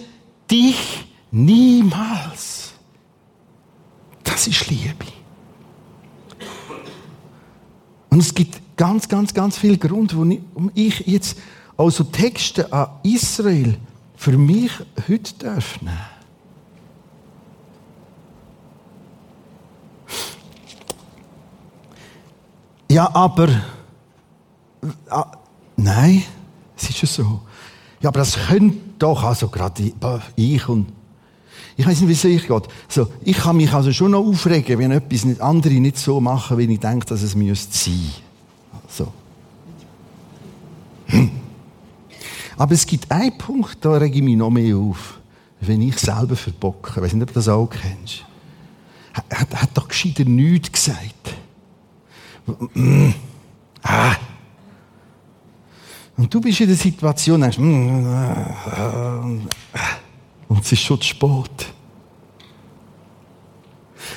dich 0.51 1.07
niemals. 1.31 2.73
Das 4.23 4.47
ist 4.47 4.69
Liebe. 4.69 5.07
Und 8.11 8.19
es 8.21 8.35
gibt 8.35 8.61
ganz, 8.77 9.09
ganz, 9.09 9.33
ganz 9.33 9.57
viel 9.57 9.79
Grund, 9.79 10.15
warum 10.15 10.71
ich 10.75 11.07
jetzt 11.07 11.39
also 11.79 12.05
Texte 12.05 12.71
an 12.71 12.91
Israel 13.03 13.79
für 14.23 14.39
mich 14.39 14.71
heute 15.09 15.47
öffnen 15.47 15.99
Ja, 22.89 23.13
aber 23.15 23.49
ah, 25.09 25.33
nein, 25.77 26.23
es 26.77 26.91
ist 26.91 27.01
ja 27.01 27.09
so. 27.09 27.41
Ja, 28.01 28.11
aber 28.11 28.19
das 28.19 28.37
könnte 28.47 28.77
doch, 28.99 29.25
also 29.25 29.49
gerade 29.49 29.93
ich 30.37 30.69
und 30.69 30.93
ich 31.77 31.87
weiß 31.87 32.03
nicht, 32.03 32.09
wie 32.09 32.13
es 32.13 32.43
euch 32.43 32.47
geht. 32.47 32.69
So, 32.89 33.09
ich 33.25 33.39
kann 33.39 33.57
mich 33.57 33.73
also 33.73 33.93
schon 33.93 34.11
noch 34.11 34.25
aufregen, 34.25 34.79
wenn 34.79 34.93
etwas 34.93 35.25
nicht, 35.25 35.41
andere 35.41 35.75
nicht 35.75 35.97
so 35.97 36.21
machen, 36.21 36.59
wie 36.59 36.71
ich 36.71 36.79
denke, 36.79 37.07
dass 37.07 37.23
es 37.23 37.35
müsste 37.35 37.77
sein. 37.77 38.11
So. 38.89 39.09
Hm. 41.07 41.42
Aber 42.63 42.75
es 42.75 42.87
gibt 42.87 43.11
einen 43.11 43.37
Punkt, 43.37 43.85
da 43.85 43.95
rege 43.95 44.19
ich 44.19 44.23
mich 44.23 44.37
noch 44.37 44.49
mehr 44.49 44.77
auf. 44.77 45.19
Wenn 45.61 45.83
ich 45.83 45.99
selber 45.99 46.37
verbocke. 46.37 46.93
Ich 46.95 47.03
weiß 47.03 47.15
nicht, 47.15 47.25
ob 47.25 47.29
du 47.31 47.35
das 47.35 47.49
auch 47.49 47.67
kennst. 47.67 48.25
Er 49.29 49.41
hat, 49.41 49.63
hat 49.63 49.71
doch 49.75 49.89
gescheiter 49.89 50.25
nichts 50.25 50.71
gesagt. 50.71 51.35
Ah. 53.83 54.15
Und 56.17 56.33
du 56.33 56.41
bist 56.41 56.61
in 56.61 56.69
der 56.69 56.77
Situation, 56.77 57.41
denkst, 57.41 57.59
und 57.59 59.49
es 60.61 60.71
ist 60.71 60.83
schon 60.83 61.01
zu 61.01 61.09
spät. 61.09 61.73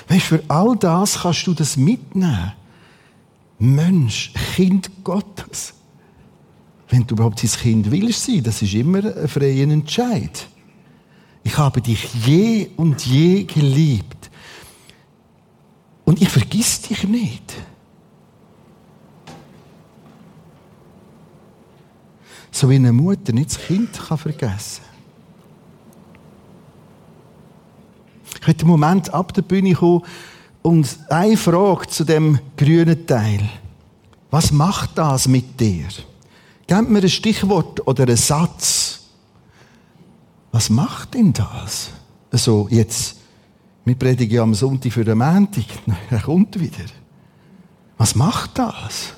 Weißt, 0.08 0.26
für 0.26 0.44
all 0.48 0.76
das 0.76 1.20
kannst 1.20 1.48
du 1.48 1.56
das 1.56 1.76
mitnehmen. 1.76 2.54
Mensch, 3.58 4.32
Kind 4.54 4.92
Gottes 5.04 5.75
wenn 6.90 7.06
du 7.06 7.16
überhaupt 7.16 7.40
sein 7.40 7.50
Kind 7.50 7.92
willst 7.92 8.26
sein, 8.26 8.44
das 8.44 8.62
ist 8.62 8.74
immer 8.74 9.04
ein 9.04 9.28
freier 9.28 9.70
Entscheid. 9.70 10.48
Ich 11.44 11.58
habe 11.58 11.82
dich 11.82 12.10
je 12.26 12.70
und 12.76 13.06
je 13.06 13.44
geliebt. 13.44 14.30
Und 16.04 16.22
ich 16.22 16.30
vergiss 16.30 16.82
dich 16.82 17.04
nicht. 17.04 17.54
So 22.52 22.70
wie 22.70 22.76
eine 22.76 22.94
Mutter 22.94 23.34
nicht 23.34 23.50
das 23.50 23.60
Kind 23.60 23.92
kann 23.94 24.18
vergessen 24.18 24.82
kann. 24.84 24.96
Ich 28.42 28.48
möchte 28.48 28.62
einen 28.62 28.72
Moment 28.72 29.14
ab 29.14 29.34
der 29.34 29.42
Bühne 29.42 29.74
kommen 29.74 30.04
und 30.62 31.00
eine 31.10 31.36
Frage 31.36 31.88
zu 31.88 32.04
dem 32.04 32.40
grünen 32.56 33.06
Teil. 33.08 33.50
Was 34.30 34.52
macht 34.52 34.98
das 34.98 35.28
mit 35.28 35.60
dir? 35.60 35.88
Gebt 36.68 36.90
mir 36.90 37.00
ein 37.00 37.10
Stichwort 37.10 37.86
oder 37.88 38.04
einen 38.04 38.18
Satz. 38.18 39.02
Was 40.52 40.70
macht 40.70 41.14
denn 41.14 41.32
das? 41.34 41.90
Also 42.32 42.68
jetzt, 42.72 43.18
wir 43.84 43.96
predigen 43.96 44.40
am 44.40 44.54
Sonntag 44.54 44.92
für 44.94 45.04
den 45.04 45.18
Montag, 45.18 45.66
er 46.10 46.22
kommt 46.22 46.60
wieder. 46.60 46.86
Was 47.98 48.16
macht 48.16 48.58
das? 48.58 49.14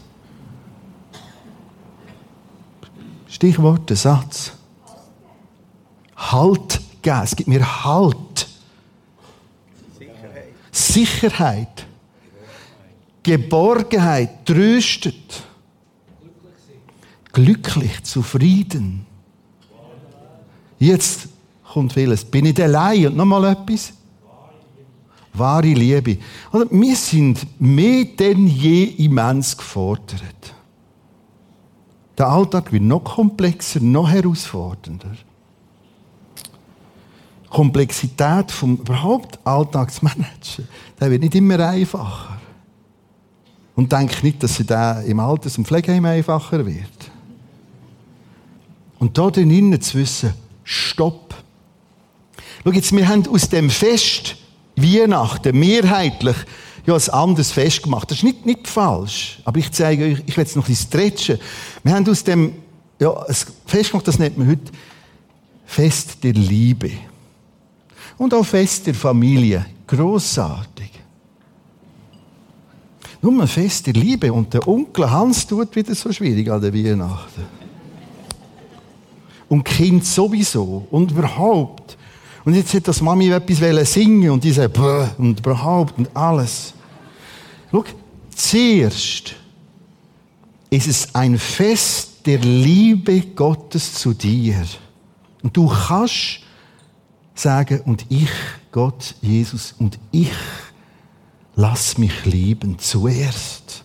Stichwort, 3.27 3.89
ein 3.91 3.95
Satz. 3.95 4.51
Halt 6.15 6.81
geben. 7.01 7.21
Es 7.23 7.35
gibt 7.35 7.47
mir 7.47 7.83
Halt. 7.85 8.47
Sicherheit. 9.97 10.53
Sicherheit. 10.71 11.85
Geborgenheit. 13.23 14.45
Tröstet 14.45 15.43
glücklich, 17.37 18.03
zufrieden. 18.03 19.05
Jetzt 20.79 21.29
kommt 21.71 21.93
vieles. 21.93 22.25
Bin 22.25 22.47
ich 22.47 22.59
allein? 22.61 23.07
Und 23.07 23.15
nochmal 23.15 23.45
etwas? 23.45 23.93
Wahre 25.33 25.67
Liebe. 25.67 26.17
Oder 26.51 26.65
wir 26.71 26.95
sind 26.95 27.45
mehr 27.61 28.05
denn 28.05 28.47
je 28.47 28.85
immens 28.85 29.55
gefordert. 29.55 30.55
Der 32.17 32.27
Alltag 32.27 32.73
wird 32.73 32.81
noch 32.81 33.03
komplexer, 33.03 33.81
noch 33.81 34.09
herausfordernder. 34.09 35.11
Komplexität 37.51 38.51
vom 38.51 38.77
überhaupt 38.77 39.37
Alltagsmanagen, 39.43 40.67
der 40.99 41.11
wird 41.11 41.21
nicht 41.21 41.35
immer 41.35 41.59
einfacher. 41.59 42.39
Und 43.75 43.91
denke 43.91 44.25
nicht, 44.25 44.41
dass 44.41 44.55
sie 44.55 44.65
da 44.65 45.01
im 45.01 45.19
Alters- 45.19 45.59
und 45.59 45.67
Pflegeheim 45.67 46.05
einfacher 46.05 46.65
wird. 46.65 46.96
Und 48.99 49.17
da 49.17 49.29
drinnen 49.29 49.79
zu 49.81 49.97
wissen, 49.97 50.33
stopp. 50.63 51.35
Schau 52.63 52.71
jetzt, 52.71 52.95
wir 52.95 53.07
haben 53.07 53.27
aus 53.27 53.49
dem 53.49 53.69
Fest 53.69 54.35
Weihnachten 54.75 55.57
mehrheitlich 55.57 56.35
ja, 56.85 56.95
ein 56.95 57.09
anderes 57.09 57.51
Fest 57.51 57.83
gemacht. 57.83 58.09
Das 58.09 58.19
ist 58.19 58.23
nicht, 58.23 58.45
nicht 58.45 58.67
falsch. 58.67 59.39
Aber 59.45 59.59
ich 59.59 59.71
zeige 59.71 60.05
euch, 60.05 60.23
ich 60.25 60.37
will 60.37 60.43
jetzt 60.43 60.55
noch 60.55 60.63
ein 60.63 60.67
bisschen 60.67 60.87
stretchen. 60.87 61.39
Wir 61.83 61.93
haben 61.93 62.09
aus 62.09 62.23
dem, 62.23 62.53
ja, 62.99 63.11
ein 63.13 63.35
Fest 63.65 63.91
gemacht, 63.91 64.07
das 64.07 64.19
nennt 64.19 64.37
man 64.37 64.47
heute 64.47 64.71
Fest 65.65 66.23
der 66.23 66.33
Liebe. 66.33 66.91
Und 68.17 68.33
auch 68.33 68.45
Fest 68.45 68.87
der 68.87 68.95
Familie. 68.95 69.65
Grossartig. 69.85 70.91
Nur 73.21 73.41
ein 73.41 73.47
Fest 73.47 73.85
der 73.87 73.93
Liebe. 73.93 74.31
Und 74.31 74.53
der 74.53 74.67
Onkel 74.67 75.09
Hans 75.09 75.45
tut 75.45 75.75
wieder 75.75 75.93
so 75.93 76.11
schwierig 76.11 76.49
an 76.49 76.61
der 76.61 76.73
Weihnachten 76.73 77.56
und 79.49 79.63
Kind 79.63 80.05
sowieso 80.05 80.87
und 80.91 81.11
überhaupt. 81.11 81.97
Und 82.45 82.55
jetzt 82.55 82.73
hat 82.73 82.87
das 82.87 83.01
Mami 83.01 83.29
etwas 83.29 83.93
singen 83.93 84.29
und 84.31 84.43
die 84.43 84.51
sagt, 84.51 84.77
und 85.17 85.39
überhaupt 85.39 85.97
und 85.97 86.15
alles. 86.15 86.73
Schau, 87.71 87.83
zuerst 88.35 89.35
ist 90.69 90.87
es 90.87 91.15
ein 91.15 91.37
Fest 91.37 92.25
der 92.25 92.39
Liebe 92.39 93.21
Gottes 93.21 93.93
zu 93.93 94.13
dir. 94.13 94.65
Und 95.43 95.55
du 95.55 95.67
kannst 95.67 96.39
sagen, 97.35 97.81
und 97.85 98.05
ich, 98.09 98.29
Gott, 98.71 99.15
Jesus, 99.21 99.75
und 99.79 99.97
ich 100.11 100.31
lass 101.55 101.97
mich 101.97 102.25
lieben 102.25 102.79
zuerst. 102.79 103.83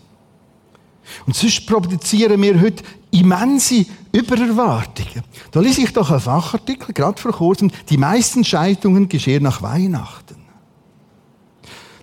Und 1.26 1.36
sonst 1.36 1.66
produzieren 1.66 2.40
wir 2.42 2.60
heute 2.60 2.82
immense 3.12 3.86
Übererwartungen. 4.10 5.22
Da 5.52 5.60
lese 5.60 5.82
ich 5.82 5.92
doch 5.92 6.10
einen 6.10 6.20
Fachartikel, 6.20 6.92
gerade 6.92 7.20
vor 7.20 7.32
kurzem, 7.32 7.70
die 7.88 7.98
meisten 7.98 8.42
Scheidungen 8.42 9.08
geschehen 9.08 9.44
nach 9.44 9.62
Weihnachten. 9.62 10.36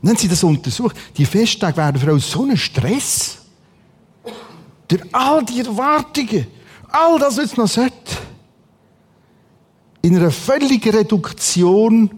Haben 0.05 0.15
sie 0.15 0.29
das 0.29 0.43
untersucht. 0.43 0.95
Die 1.17 1.25
Festtage 1.25 1.75
werden 1.75 1.99
für 1.99 2.13
uns 2.13 2.29
so 2.29 2.45
ein 2.45 2.55
Stress. 2.55 3.39
Durch 4.87 5.03
all 5.11 5.43
die 5.43 5.59
Erwartungen, 5.59 6.47
all 6.87 7.19
das, 7.19 7.37
was 7.37 7.57
noch 7.57 7.67
sollte. 7.67 7.93
In 10.01 10.15
einer 10.15 10.31
völligen 10.31 10.95
Reduktion, 10.95 12.09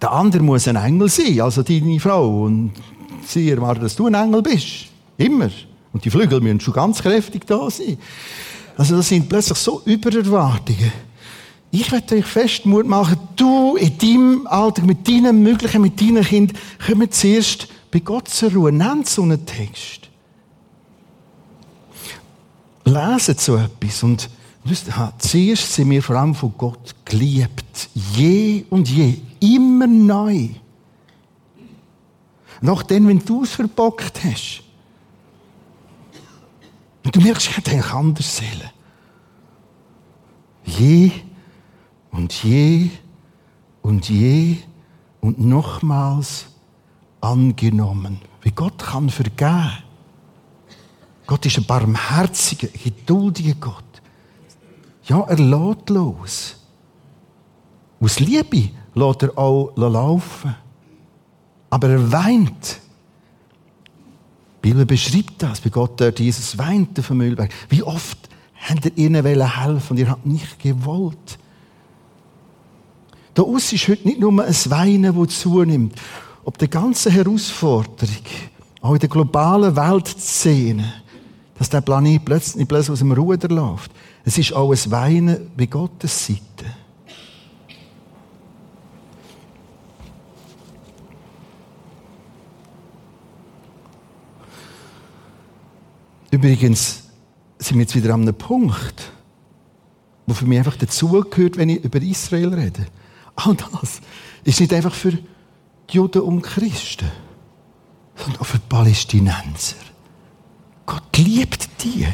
der 0.00 0.12
andere 0.12 0.42
muss 0.42 0.68
ein 0.68 0.76
Engel 0.76 1.08
sein, 1.08 1.40
also 1.40 1.62
deine 1.62 1.98
Frau. 1.98 2.42
Und 2.42 2.72
sie 3.26 3.50
erwartet, 3.50 3.84
dass 3.84 3.96
du 3.96 4.06
ein 4.06 4.14
Engel 4.14 4.42
bist. 4.42 4.86
Immer. 5.16 5.50
Und 5.96 6.04
die 6.04 6.10
Flügel 6.10 6.42
müssen 6.42 6.60
schon 6.60 6.74
ganz 6.74 7.00
kräftig 7.00 7.46
da 7.46 7.70
sein. 7.70 7.96
Also 8.76 8.98
das 8.98 9.08
sind 9.08 9.30
plötzlich 9.30 9.56
so 9.56 9.80
Übererwartungen. 9.86 10.92
Ich 11.70 11.90
werde 11.90 12.16
euch 12.16 12.26
fest 12.26 12.66
Mut 12.66 12.86
machen, 12.86 13.16
du 13.34 13.76
in 13.76 13.96
deinem 13.96 14.46
Alltag, 14.46 14.84
mit 14.84 15.08
deinen 15.08 15.42
Möglichen, 15.42 15.80
mit 15.80 15.98
deinen 15.98 16.22
Kindern, 16.22 16.58
kommen 16.86 17.10
zuerst 17.10 17.68
bei 17.90 18.00
Gott 18.00 18.28
zur 18.28 18.52
Ruhe. 18.52 18.72
Nennt 18.72 19.08
so 19.08 19.22
einen 19.22 19.46
Text. 19.46 20.10
Lesen 22.84 23.36
so 23.38 23.56
etwas 23.56 24.02
und 24.02 24.28
wisst, 24.64 24.88
zuerst 25.16 25.72
sind 25.72 25.88
wir 25.88 26.02
vor 26.02 26.16
allem 26.16 26.34
von 26.34 26.52
Gott 26.58 26.94
geliebt. 27.06 27.88
Je 27.94 28.66
und 28.68 28.86
je. 28.86 29.14
Immer 29.40 29.86
neu. 29.86 30.48
Noch 32.60 32.82
dann, 32.82 33.08
wenn 33.08 33.24
du 33.24 33.44
es 33.44 33.52
verbockt 33.52 34.22
hast. 34.24 34.65
Du 37.16 37.22
merkst, 37.22 37.48
ich 37.48 37.56
hätte 37.56 37.70
eigentlich 37.70 37.92
anders 37.94 38.36
Seele. 38.36 38.70
Je 40.66 41.10
und 42.10 42.30
je 42.44 42.90
und 43.80 44.10
je 44.10 44.58
und 45.22 45.40
nochmals 45.40 46.44
angenommen. 47.22 48.20
Wie 48.42 48.50
Gott 48.50 48.76
kann 48.76 49.08
vergeben. 49.08 49.78
Gott 51.26 51.46
ist 51.46 51.56
ein 51.56 51.64
barmherziger, 51.64 52.68
geduldiger 52.68 53.54
Gott. 53.54 54.02
Ja, 55.04 55.20
er 55.22 55.38
lädt 55.38 55.88
los. 55.88 56.56
Aus 57.98 58.20
Liebe 58.20 58.72
lässt 58.94 59.22
er 59.22 59.38
auch 59.38 59.74
laufen. 59.74 60.54
Aber 61.70 61.88
er 61.88 62.12
weint. 62.12 62.82
Bibel 64.66 64.84
beschreibt 64.84 65.40
das, 65.44 65.64
wie 65.64 65.70
Gott 65.70 66.00
dort 66.00 66.18
Jesus 66.18 66.58
weint 66.58 66.98
auf 66.98 67.06
dem. 67.10 67.48
Wie 67.68 67.84
oft 67.84 68.18
habt 68.68 68.84
ihr 68.84 68.98
ihnen 68.98 69.24
helfen 69.24 69.92
und 69.92 69.98
ihr 69.98 70.10
habt 70.10 70.26
nicht 70.26 70.58
gewollt. 70.58 71.38
Da 73.34 73.42
aus 73.42 73.72
ist 73.72 73.86
heute 73.86 74.08
nicht 74.08 74.18
nur 74.18 74.32
ein 74.42 74.54
Weinen, 74.70 75.14
das 75.14 75.38
zunimmt. 75.38 75.94
Ob 76.42 76.58
die 76.58 76.68
ganze 76.68 77.12
Herausforderung, 77.12 78.16
auch 78.80 78.94
in 78.94 78.98
der 78.98 79.08
globalen 79.08 79.76
Weltszene, 79.76 80.94
dass 81.56 81.70
der 81.70 81.80
Planet 81.80 82.24
plötzlich 82.24 82.56
nicht 82.56 82.68
plötzlich 82.68 82.90
aus 82.90 82.98
dem 82.98 83.12
Ruder 83.12 83.48
läuft. 83.48 83.92
Es 84.24 84.36
ist 84.36 84.52
auch 84.52 84.72
ein 84.72 84.90
Weinen 84.90 85.48
bei 85.56 85.66
Gottes 85.66 86.26
Seite. 86.26 86.66
Übrigens 96.30 97.04
sind 97.58 97.76
wir 97.76 97.82
jetzt 97.82 97.94
wieder 97.94 98.14
an 98.14 98.22
einem 98.22 98.34
Punkt, 98.34 99.12
wo 100.26 100.34
für 100.34 100.46
mich 100.46 100.58
einfach 100.58 100.76
dazugehört, 100.76 101.56
wenn 101.56 101.68
ich 101.68 101.84
über 101.84 102.00
Israel 102.02 102.54
rede. 102.54 102.86
All 103.36 103.54
das 103.54 104.00
ist 104.44 104.60
nicht 104.60 104.72
einfach 104.72 104.94
für 104.94 105.12
die 105.12 105.22
Juden 105.90 106.22
und 106.22 106.42
Christen, 106.42 107.10
sondern 108.16 108.40
auch 108.40 108.46
für 108.46 108.58
die 108.58 108.66
Palästinenser. 108.68 109.76
Gott 110.84 111.16
liebt 111.16 111.68
die. 111.82 112.06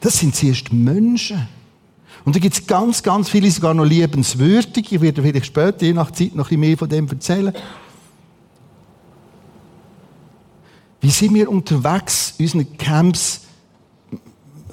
Das 0.00 0.18
sind 0.18 0.34
zuerst 0.34 0.72
Menschen. 0.72 1.48
Und 2.24 2.36
da 2.36 2.40
gibt 2.40 2.54
es 2.54 2.66
ganz, 2.66 3.02
ganz 3.02 3.28
viele, 3.28 3.50
sogar 3.50 3.74
noch 3.74 3.84
liebenswürdig. 3.84 4.92
Ich 4.92 5.00
werde 5.00 5.22
vielleicht 5.22 5.46
später, 5.46 5.84
je 5.84 5.92
nach 5.92 6.10
Zeit, 6.10 6.34
noch 6.34 6.46
ein 6.46 6.48
bisschen 6.48 6.60
mehr 6.60 6.78
von 6.78 6.88
dem 6.88 7.08
erzählen. 7.08 7.54
Wie 11.00 11.10
sind 11.10 11.34
wir 11.34 11.50
unterwegs 11.50 12.34
in 12.38 12.44
unseren 12.44 12.76
Camps? 12.76 13.42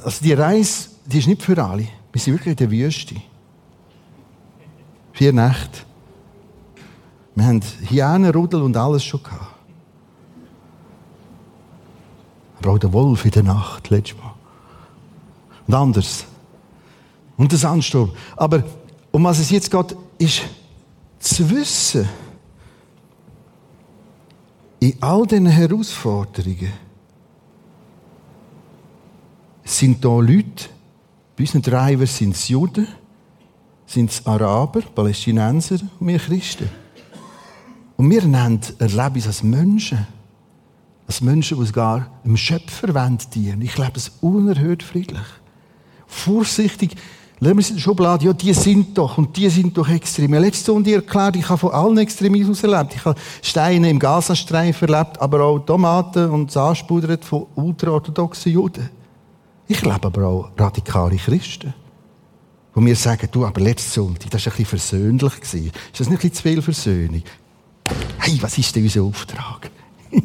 Also 0.03 0.23
die 0.23 0.33
Reise, 0.33 0.89
die 1.05 1.19
ist 1.19 1.27
nicht 1.27 1.41
für 1.41 1.61
alle. 1.63 1.87
Wir 2.11 2.21
sind 2.21 2.33
wirklich 2.33 2.51
in 2.51 2.57
der 2.57 2.71
Wüste. 2.71 3.15
Vier 5.13 5.33
Nächte. 5.33 5.79
Wir 7.35 7.45
haben 7.45 7.61
Hyänenrudel 7.89 8.61
und 8.61 8.75
alles 8.75 9.03
schon 9.03 9.23
gehabt. 9.23 9.55
Aber 12.61 12.79
der 12.79 12.91
Wolf 12.91 13.23
in 13.25 13.31
der 13.31 13.43
Nacht, 13.43 13.89
letztes 13.89 14.17
Mal. 14.17 14.33
Und 15.67 15.73
anders. 15.73 16.25
Und 17.37 17.53
das 17.53 17.63
Ansturm. 17.63 18.11
Aber 18.35 18.63
um 19.11 19.23
was 19.23 19.39
es 19.39 19.51
jetzt 19.51 19.69
geht, 19.69 19.95
ist 20.17 20.41
zu 21.19 21.49
wissen, 21.49 22.09
in 24.79 24.93
all 25.01 25.25
diesen 25.25 25.47
Herausforderungen 25.47 26.73
sind 29.63 30.03
da 30.03 30.19
Leute, 30.19 30.69
bei 31.35 31.43
unseren 31.43 31.61
Drivers 31.61 32.17
sind 32.17 32.35
es 32.35 32.47
Juden, 32.47 32.87
sind 33.85 34.11
es 34.11 34.25
Araber, 34.25 34.81
Palästinenser 34.81 35.79
und 35.99 36.07
wir 36.07 36.19
Christen. 36.19 36.69
Und 37.95 38.09
wir 38.09 38.23
nennen 38.23 38.61
erleben 38.79 39.17
es 39.17 39.27
als 39.27 39.43
Menschen. 39.43 40.05
Als 41.07 41.21
Menschen, 41.21 41.57
die 41.57 41.65
sogar 41.65 42.11
dem 42.23 42.37
Schöpfer 42.37 43.17
dienen 43.33 43.61
Ich 43.61 43.77
lebe 43.77 43.95
es 43.95 44.11
unerhört 44.21 44.83
friedlich. 44.83 45.25
Vorsichtig, 46.05 46.95
Lassen 47.39 47.55
wir 47.55 47.61
es 47.61 47.69
in 47.69 47.75
der 47.75 47.83
Schublade, 47.83 48.25
ja, 48.25 48.33
die 48.33 48.53
sind 48.53 48.97
doch, 48.97 49.19
und 49.19 49.37
die 49.37 49.47
sind 49.49 49.77
doch 49.77 49.87
extrem. 49.87 50.33
Habe 50.33 50.45
letzte 50.45 50.63
Stunde 50.63 50.95
erklärt, 50.95 51.35
ich 51.35 51.47
habe 51.47 51.59
von 51.59 51.71
allen 51.71 51.97
Extremismus 51.99 52.63
erlebt. 52.63 52.95
Ich 52.95 53.05
habe 53.05 53.19
Steine 53.43 53.91
im 53.91 53.99
Gazastreifen 53.99 54.89
erlebt, 54.89 55.21
aber 55.21 55.43
auch 55.43 55.59
Tomaten 55.59 56.31
und 56.31 56.51
Saaspudert 56.51 57.23
von 57.23 57.45
ultraorthodoxen 57.53 58.51
Juden. 58.51 58.89
Ich 59.67 59.83
erlebe 59.83 60.07
aber 60.07 60.27
auch 60.27 60.49
radikale 60.57 61.17
Christen. 61.17 61.75
Die 62.75 62.79
mir 62.79 62.95
sagen, 62.95 63.27
du, 63.31 63.45
aber 63.45 63.61
letzte 63.61 63.91
Sonntag, 63.91 64.31
das 64.31 64.45
war 64.45 64.53
ein 64.53 64.57
bisschen 64.57 64.79
versöhnlich. 64.79 65.33
Ist 65.33 65.99
das 65.99 66.09
nicht 66.09 66.23
ein 66.23 66.29
bisschen 66.29 66.33
zu 66.33 66.41
viel 66.41 66.61
Versöhnung? 66.61 67.23
Hey, 68.17 68.37
was 68.41 68.57
ist 68.57 68.75
denn 68.75 68.83
unser 68.83 69.03
Auftrag? 69.03 69.69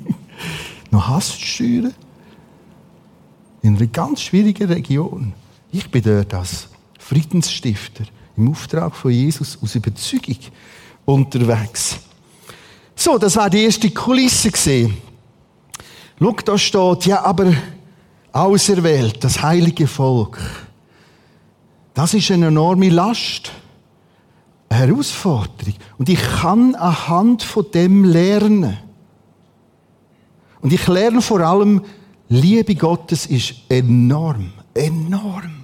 Noch 0.90 1.09
Hass 1.09 1.29
zu 1.33 1.40
steuern? 1.40 1.94
In 3.61 3.77
einer 3.77 3.87
ganz 3.87 4.22
schwierigen 4.22 4.66
Region. 4.68 5.35
Ich 5.70 5.90
bin 5.90 6.03
dort 6.03 6.35
als 6.35 6.68
Friedensstifter 7.03 8.05
im 8.37 8.51
Auftrag 8.51 8.95
von 8.95 9.11
Jesus 9.11 9.59
aus 9.62 9.75
Überzeugung 9.75 10.38
unterwegs. 11.05 11.99
So, 12.95 13.19
das 13.19 13.37
war 13.37 13.51
die 13.51 13.65
erste 13.65 13.91
Kulisse 13.91 14.51
gesehen. 14.51 14.97
Schau, 16.19 16.33
da 16.45 16.57
steht, 16.57 17.07
ja, 17.07 17.25
aber 17.25 17.53
auserwählt, 18.33 19.23
das 19.25 19.43
heilige 19.43 19.87
Volk. 19.87 20.38
Das 21.95 22.15
ist 22.15 22.31
eine 22.31 22.47
enorme 22.47 22.88
Last, 22.88 23.51
eine 24.69 24.87
Herausforderung. 24.87 25.75
Und 25.99 26.09
ich 26.09 26.21
kann 26.21 26.75
anhand 26.77 27.43
von 27.43 27.67
dem 27.73 28.05
lernen. 28.05 28.79
Und 30.61 30.73
ich 30.73 30.87
lerne 30.87 31.21
vor 31.21 31.41
allem, 31.41 31.83
Liebe 32.29 32.75
Gottes 32.77 33.27
ist 33.27 33.55
enorm, 33.69 34.53
enorm. 34.73 35.62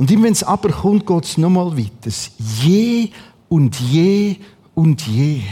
Und 0.00 0.10
immer 0.10 0.24
wenn 0.24 0.32
es 0.32 0.42
aber 0.42 0.70
kommt, 0.70 1.06
geht 1.06 1.24
es 1.24 1.36
nochmal 1.36 1.76
weiter. 1.76 2.10
Je 2.38 3.10
und 3.50 3.78
je 3.78 4.36
und 4.74 5.06
je. 5.06 5.42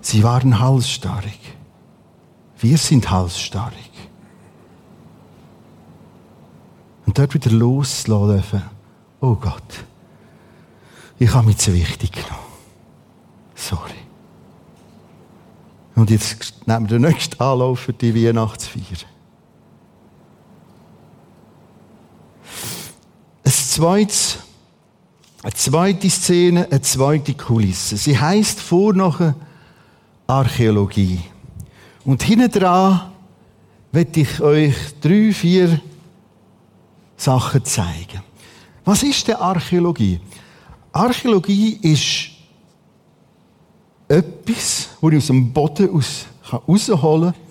Sie 0.00 0.24
waren 0.24 0.58
halsstarrig. 0.58 1.38
Wir 2.58 2.78
sind 2.78 3.10
halsstarrig. 3.10 3.90
Und 7.04 7.18
dort 7.18 7.34
wieder 7.34 7.50
loslassen. 7.50 8.62
Oh 9.20 9.34
Gott, 9.34 9.84
ich 11.18 11.34
habe 11.34 11.48
mich 11.48 11.58
zu 11.58 11.74
wichtig 11.74 12.12
genommen. 12.12 12.48
Sorry. 13.54 13.92
Und 15.96 16.08
jetzt 16.08 16.66
nehmen 16.66 16.88
wir 16.88 16.98
den 16.98 17.02
nächsten 17.02 17.38
Anlauf 17.42 17.80
für 17.80 17.92
die 17.92 18.14
Weihnachtsfeier. 18.14 19.13
Zweites, 23.74 24.38
eine 25.42 25.52
zweite 25.54 26.08
Szene, 26.08 26.66
eine 26.70 26.80
zweite 26.80 27.34
Kulisse. 27.34 27.96
Sie 27.96 28.16
heißt 28.16 28.60
vor 28.60 28.94
Archäologie. 30.26 31.20
Und 32.04 32.22
hinten 32.22 32.50
dran 32.50 33.12
werde 33.90 34.20
ich 34.20 34.40
euch 34.40 34.74
drei, 35.00 35.32
vier 35.32 35.80
Sachen 37.16 37.64
zeigen. 37.64 38.22
Was 38.84 39.02
ist 39.02 39.26
denn 39.26 39.36
Archäologie? 39.36 40.20
Archäologie 40.92 41.78
ist 41.82 42.30
etwas, 44.08 44.88
das 45.00 45.10
ich 45.10 45.18
aus 45.18 45.26
dem 45.26 45.52
Boden 45.52 45.90
aus 45.90 46.26
herausholen 46.48 47.32
kann 47.32 47.42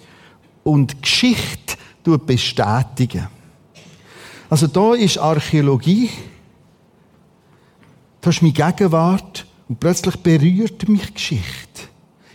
und 0.64 1.02
Geschichte 1.02 1.76
bestätigen. 2.26 3.28
Also 4.54 4.68
da 4.68 4.94
ist 4.94 5.18
Archäologie, 5.18 6.12
da 8.22 8.30
ist 8.30 8.44
meine 8.44 8.54
Gegenwart 8.54 9.48
und 9.68 9.80
plötzlich 9.80 10.16
berührt 10.18 10.88
mich 10.88 11.12
Geschichte. 11.12 11.82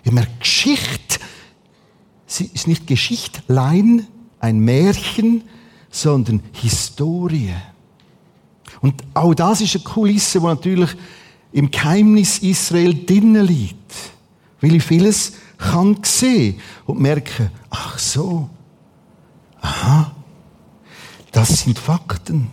Ich 0.02 0.10
merke, 0.10 0.32
Geschichte 0.40 1.20
ist 2.26 2.66
nicht 2.66 2.88
Geschichtlein, 2.88 4.08
ein 4.40 4.58
Märchen, 4.58 5.44
sondern 5.90 6.42
Historie. 6.54 7.54
Und 8.80 9.04
auch 9.14 9.34
das 9.34 9.60
ist 9.60 9.76
eine 9.76 9.84
Kulisse, 9.84 10.40
die 10.40 10.46
natürlich 10.46 10.90
im 11.52 11.70
Geheimnis 11.70 12.40
Israel 12.40 12.94
drinnen 13.06 13.46
liegt. 13.46 13.94
Weil 14.60 14.74
ich 14.74 14.82
vieles 14.82 15.34
kann 15.56 15.96
sehen 16.02 16.58
und 16.84 16.98
merken, 16.98 17.52
ach 17.70 17.96
so, 17.96 18.50
aha, 19.60 20.16
das 21.32 21.60
sind 21.60 21.78
Fakten, 21.78 22.50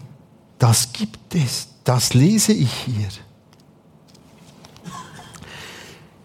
das 0.59 0.91
gibt 0.91 1.33
es, 1.35 1.67
das 1.83 2.13
lese 2.13 2.53
ich 2.53 2.71
hier. 2.85 3.07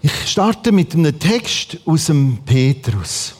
Ich 0.03 0.13
starte 0.29 0.73
mit 0.73 0.95
einem 0.95 1.19
Text 1.19 1.79
aus 1.85 2.07
dem 2.07 2.39
Petrus. 2.45 3.35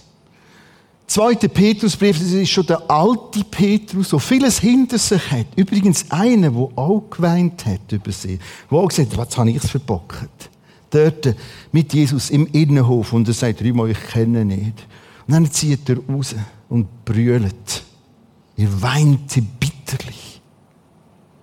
Zweite 1.07 1.49
Petrusbrief, 1.49 2.19
das 2.19 2.31
ist 2.31 2.51
schon 2.51 2.67
der 2.67 2.89
alte 2.89 3.43
Petrus, 3.43 4.11
der 4.11 4.21
vieles 4.21 4.61
hinter 4.61 4.99
sich 4.99 5.31
hat. 5.31 5.47
Übrigens 5.57 6.09
einer, 6.11 6.51
der 6.51 6.69
auch 6.77 7.03
geweint 7.11 7.67
hat 7.67 7.91
über 7.91 8.13
sie. 8.13 8.39
Der 8.71 8.79
auch 8.79 8.87
gesagt 8.87 9.13
hat, 9.13 9.19
was 9.19 9.37
habe 9.37 9.51
ich 9.51 9.61
verbockt? 9.61 10.51
Dort 10.91 11.35
mit 11.73 11.93
Jesus 11.95 12.31
im 12.31 12.47
Innenhof 12.47 13.13
und 13.13 13.27
er 13.27 13.35
sagt, 13.35 13.61
dreimal, 13.61 13.91
ich 13.91 14.01
kenne 14.09 14.45
nicht. 14.45 14.87
Und 15.27 15.35
dann 15.35 15.51
zieht 15.51 15.89
er 15.89 15.99
raus 15.99 16.35
und 16.69 17.05
brüllt. 17.05 17.83
Er 18.61 18.83
weinte 18.83 19.41
bitterlich. 19.41 20.43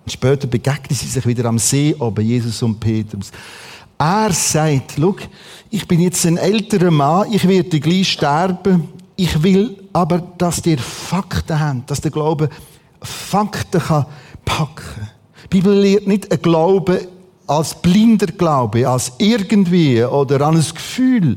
Und 0.04 0.12
später 0.12 0.46
begegnen 0.46 0.96
sie 0.96 1.06
sich 1.06 1.26
wieder 1.26 1.46
am 1.46 1.58
See 1.58 1.92
oben, 1.98 2.24
Jesus 2.24 2.62
und 2.62 2.78
Petrus. 2.78 3.32
Er 3.98 4.32
sagt, 4.32 4.94
schau, 4.96 5.16
ich 5.68 5.88
bin 5.88 5.98
jetzt 6.00 6.24
ein 6.26 6.36
älterer 6.36 6.92
Mann, 6.92 7.32
ich 7.32 7.48
werde 7.48 7.80
gleich 7.80 8.12
sterben. 8.12 8.88
Ich 9.16 9.42
will 9.42 9.82
aber, 9.92 10.20
dass 10.38 10.64
ihr 10.64 10.78
Fakten 10.78 11.58
habt, 11.58 11.90
dass 11.90 12.00
der 12.00 12.12
Glaube 12.12 12.50
Fakten 13.02 13.80
kann 13.80 14.06
packen. 14.44 15.08
Die 15.44 15.48
Bibel 15.48 15.76
lehrt 15.76 16.06
nicht 16.06 16.30
ein 16.30 16.40
Glaube 16.40 17.08
als 17.48 17.74
blinder 17.74 18.28
Glaube, 18.28 18.88
als 18.88 19.12
irgendwie 19.18 20.04
oder 20.04 20.46
an 20.46 20.56
ein 20.56 20.64
Gefühl, 20.72 21.36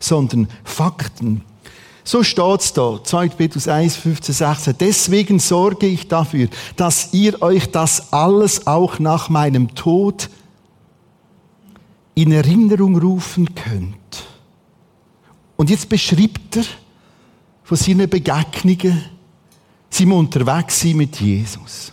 sondern 0.00 0.48
Fakten. 0.64 1.42
So 2.10 2.24
steht's 2.24 2.72
da, 2.72 2.98
2. 3.00 3.28
Petrus 3.28 3.68
1, 3.68 3.94
15, 3.94 4.34
16. 4.34 4.74
Deswegen 4.80 5.38
sorge 5.38 5.86
ich 5.86 6.08
dafür, 6.08 6.48
dass 6.74 7.14
ihr 7.14 7.40
euch 7.40 7.70
das 7.70 8.12
alles 8.12 8.66
auch 8.66 8.98
nach 8.98 9.28
meinem 9.28 9.76
Tod 9.76 10.28
in 12.16 12.32
Erinnerung 12.32 12.98
rufen 12.98 13.54
könnt. 13.54 14.24
Und 15.56 15.70
jetzt 15.70 15.88
beschreibt 15.88 16.56
er 16.56 16.64
von 17.62 17.76
seinen 17.76 18.10
Begegnungen, 18.10 19.04
wir 19.96 20.16
unterwegs 20.16 20.82
mit 20.82 21.20
Jesus. 21.20 21.92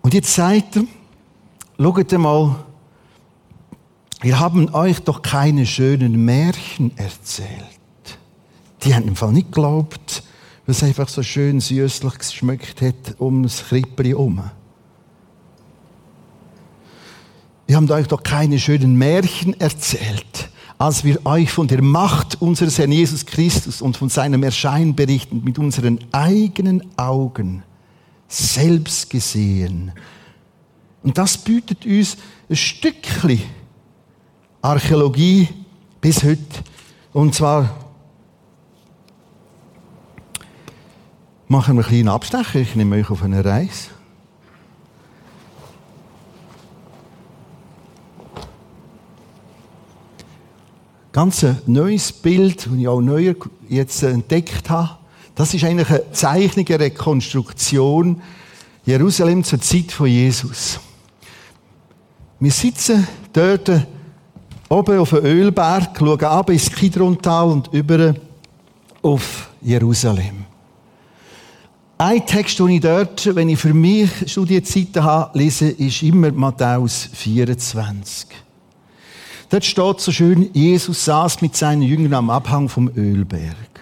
Und 0.00 0.14
jetzt 0.14 0.32
sagt 0.32 0.76
er, 0.76 0.84
schaut 1.78 2.12
mal, 2.12 2.64
wir 4.24 4.40
haben 4.40 4.74
euch 4.74 5.00
doch 5.00 5.20
keine 5.20 5.66
schönen 5.66 6.24
Märchen 6.24 6.96
erzählt. 6.96 7.48
Die 8.82 8.94
haben 8.94 9.06
im 9.06 9.16
Fall 9.16 9.32
nicht 9.32 9.52
geglaubt, 9.52 10.22
weil 10.64 10.74
es 10.74 10.82
einfach 10.82 11.10
so 11.10 11.22
schön 11.22 11.60
süßlich 11.60 12.16
geschmeckt 12.16 12.80
hat 12.80 13.20
ums 13.20 13.64
Krippli 13.68 14.08
herum. 14.08 14.42
Wir 17.66 17.76
haben 17.76 17.90
euch 17.90 18.06
doch 18.06 18.22
keine 18.22 18.58
schönen 18.58 18.96
Märchen 18.96 19.60
erzählt, 19.60 20.48
als 20.78 21.04
wir 21.04 21.26
euch 21.26 21.52
von 21.52 21.68
der 21.68 21.82
Macht 21.82 22.40
unseres 22.40 22.78
Herrn 22.78 22.92
Jesus 22.92 23.26
Christus 23.26 23.82
und 23.82 23.98
von 23.98 24.08
seinem 24.08 24.42
Erscheinen 24.42 24.94
berichten 24.94 25.42
mit 25.44 25.58
unseren 25.58 25.98
eigenen 26.12 26.82
Augen 26.96 27.62
selbst 28.26 29.10
gesehen. 29.10 29.92
Und 31.02 31.18
das 31.18 31.36
bietet 31.36 31.84
uns 31.84 32.16
ein 32.48 32.56
Stückchen 32.56 33.42
Archäologie 34.64 35.46
bis 36.00 36.24
heute. 36.24 36.40
Und 37.12 37.34
zwar 37.34 37.68
machen 41.48 41.76
wir 41.76 41.82
einen 41.82 41.88
kleinen 41.90 42.08
Abstecher. 42.08 42.60
Ich 42.60 42.74
nehme 42.74 42.96
euch 42.96 43.10
auf 43.10 43.22
eine 43.22 43.44
Reise. 43.44 43.90
Ganz 51.12 51.44
ein 51.44 51.60
neues 51.66 52.10
Bild, 52.10 52.64
das 52.64 52.72
ich 52.72 52.88
auch 52.88 53.02
neu 53.02 53.34
jetzt 53.68 54.02
entdeckt 54.02 54.70
habe. 54.70 54.96
Das 55.34 55.52
ist 55.52 55.62
eigentlich 55.64 55.90
eine 55.90 56.10
Zeichnung, 56.12 56.66
eine 56.68 56.80
Rekonstruktion 56.80 58.22
Jerusalem 58.86 59.44
zur 59.44 59.60
Zeit 59.60 59.92
von 59.92 60.06
Jesus. 60.06 60.80
Wir 62.40 62.50
sitzen 62.50 63.06
dort 63.34 63.70
oben 64.68 64.98
auf 64.98 65.12
einem 65.14 65.24
Ölberg, 65.24 65.98
schauen 65.98 66.24
ab 66.24 66.50
ins 66.50 66.70
Kidrontal 66.70 67.48
und 67.50 67.72
über 67.72 68.14
auf 69.02 69.50
Jerusalem. 69.60 70.44
Ein 71.96 72.26
Text, 72.26 72.58
den 72.58 72.68
ich 72.70 72.80
dort, 72.80 73.34
wenn 73.34 73.48
ich 73.48 73.58
für 73.58 73.72
mich 73.72 74.10
Studienzeiten 74.26 75.04
habe, 75.04 75.38
lese, 75.38 75.68
ist 75.68 76.02
immer 76.02 76.32
Matthäus 76.32 77.08
24. 77.12 78.26
Dort 79.48 79.64
steht 79.64 80.00
so 80.00 80.10
schön, 80.10 80.50
Jesus 80.52 81.04
saß 81.04 81.40
mit 81.40 81.54
seinen 81.54 81.82
Jüngern 81.82 82.14
am 82.14 82.30
Abhang 82.30 82.68
vom 82.68 82.90
Ölberg. 82.96 83.80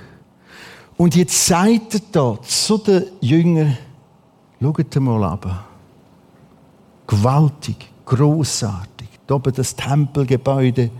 Und 0.99 1.17
jetzt 1.17 1.47
sagt 1.47 1.95
er 1.95 2.01
da 2.13 2.39
zu 2.43 2.79
den 2.79 3.05
Jüngern, 3.21 3.79
schaut 4.61 4.95
mal 4.97 5.25
ab. 5.25 5.65
Gewaltig, 7.07 7.91
großartig. 8.05 8.92
Da 9.27 9.35
oben 9.35 9.53
das 9.55 9.77
Tempelgebäude. 9.77 10.91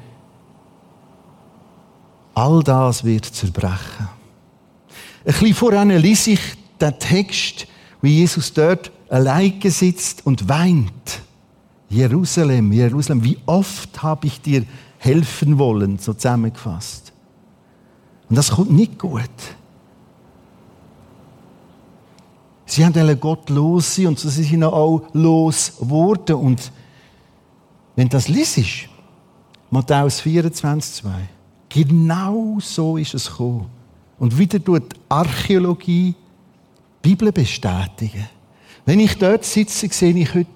All 2.35 2.63
das 2.63 3.05
wird 3.05 3.27
zerbrechen. 3.27 4.09
Ein 5.25 5.33
bisschen 5.33 5.55
voran 5.55 5.91
ließ 5.91 6.29
ich 6.29 6.41
den 6.81 6.99
Text, 6.99 7.67
wie 8.01 8.19
Jesus 8.19 8.53
dort 8.53 8.91
alleine 9.09 9.71
sitzt 9.71 10.27
und 10.27 10.49
weint. 10.49 11.23
Jerusalem, 11.89 12.73
Jerusalem, 12.73 13.23
wie 13.23 13.39
oft 13.45 14.03
habe 14.03 14.27
ich 14.27 14.41
dir 14.41 14.65
helfen 14.99 15.59
wollen, 15.59 15.99
so 15.99 16.15
zusammengefasst. 16.15 17.13
Und 18.29 18.37
das 18.37 18.51
kommt 18.51 18.73
nicht 18.73 18.99
gut. 18.99 19.29
Sie 22.65 22.87
haben 22.87 23.21
Gott 23.21 23.51
los 23.51 23.99
und 23.99 24.19
so 24.19 24.31
sind 24.31 24.45
sie 24.45 24.65
auch 24.65 25.03
los 25.13 25.77
geworden. 25.79 26.37
Und 26.37 26.73
wenn 27.97 28.09
das 28.09 28.29
liest, 28.29 28.89
Matthäus 29.71 30.21
24, 30.21 30.95
2, 31.03 31.11
genau 31.69 32.59
so 32.61 32.97
ist 32.97 33.15
es 33.15 33.31
gekommen. 33.31 33.71
Und 34.19 34.37
wieder 34.37 34.63
tut 34.63 34.95
Archäologie 35.09 36.15
die 36.15 37.09
Bibel 37.09 37.33
bestätigen. 37.33 38.29
Wenn 38.85 39.01
ich 39.01 39.17
dort 39.17 39.45
sitze, 39.45 39.89
sehe 39.89 40.15
ich 40.15 40.35
heute 40.35 40.49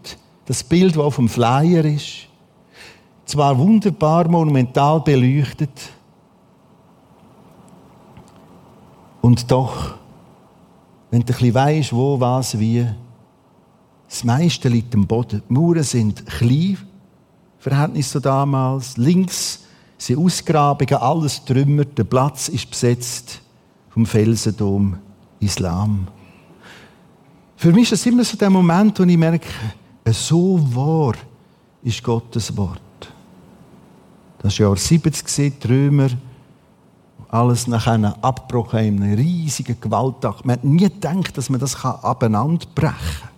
das 0.44 0.62
Bild, 0.62 0.96
das 0.96 1.02
auf 1.02 1.16
dem 1.16 1.28
Flyer 1.28 1.84
ist. 1.84 2.28
Zwar 3.24 3.58
wunderbar 3.58 4.28
monumental 4.28 5.00
beleuchtet, 5.00 5.70
und 9.26 9.50
doch 9.50 9.96
wenn 11.10 11.20
du 11.20 11.32
ein 11.32 11.36
bisschen 11.36 11.54
weisst, 11.54 11.92
wo, 11.92 12.20
was, 12.20 12.56
wie. 12.60 12.86
Das 14.08 14.22
meiste 14.22 14.68
liegt 14.68 14.94
am 14.94 15.04
Boden. 15.04 15.42
Die 15.48 15.52
Mauern 15.52 15.82
sind 15.82 16.24
klein, 16.26 16.78
Verhältnis 17.68 18.10
zu 18.10 18.20
damals. 18.20 18.96
Links 18.96 19.64
sind 19.98 20.18
Ausgrabungen, 20.18 21.02
alles 21.02 21.44
trümmert, 21.44 21.98
der 21.98 22.04
Platz 22.04 22.48
ist 22.48 22.70
besetzt 22.70 23.40
vom 23.90 24.06
Felsendom 24.06 24.96
Islam. 25.40 26.06
Für 27.56 27.72
mich 27.72 27.90
ist 27.90 28.00
es 28.00 28.06
immer 28.06 28.22
so 28.22 28.36
der 28.36 28.50
Moment, 28.50 28.96
wo 29.00 29.02
ich 29.02 29.16
merke, 29.16 29.48
so 30.12 30.60
wahr 30.76 31.14
ist 31.82 32.04
Gottes 32.04 32.56
Wort. 32.56 32.80
Das 34.38 34.58
Jahr 34.58 34.76
70 34.76 35.58
die 35.60 35.66
Römer 35.66 36.10
alles 37.28 37.66
nach 37.66 37.88
einem 37.88 38.14
abgebrochen, 38.22 38.78
einem 38.78 39.14
riesigen 39.14 39.80
Gewaltakt. 39.80 40.44
Man 40.44 40.56
hat 40.56 40.64
nie 40.64 40.84
gedacht, 40.84 41.36
dass 41.36 41.50
man 41.50 41.58
das 41.58 41.84
abeinanderbrechen 41.84 42.94
kann. 42.94 43.35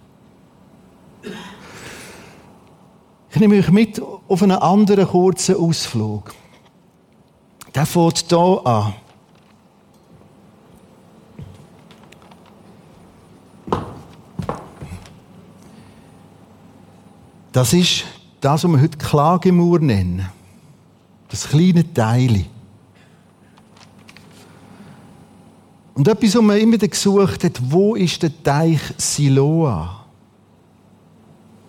Ich 3.39 3.41
nehme 3.41 3.55
euch 3.55 3.71
mit 3.71 4.03
auf 4.03 4.43
einen 4.43 4.59
anderen 4.59 5.07
kurzen 5.07 5.55
Ausflug. 5.55 6.35
Der 7.73 7.87
fängt 7.87 8.25
hier 8.29 8.61
an. 8.65 8.95
Das 17.53 17.73
ist 17.73 18.07
das, 18.41 18.65
was 18.65 18.73
wir 18.73 18.81
heute 18.81 18.99
Klagemauer 18.99 19.79
nennen. 19.79 20.29
Das 21.29 21.49
kleine 21.49 21.95
Teil. 21.95 22.45
Und 25.95 26.09
etwas, 26.09 26.35
was 26.35 26.43
man 26.43 26.59
immer 26.59 26.79
gesucht 26.79 27.45
hat, 27.45 27.61
wo 27.71 27.95
ist 27.95 28.21
der 28.21 28.43
Teich 28.43 28.81
Siloa? 28.97 29.98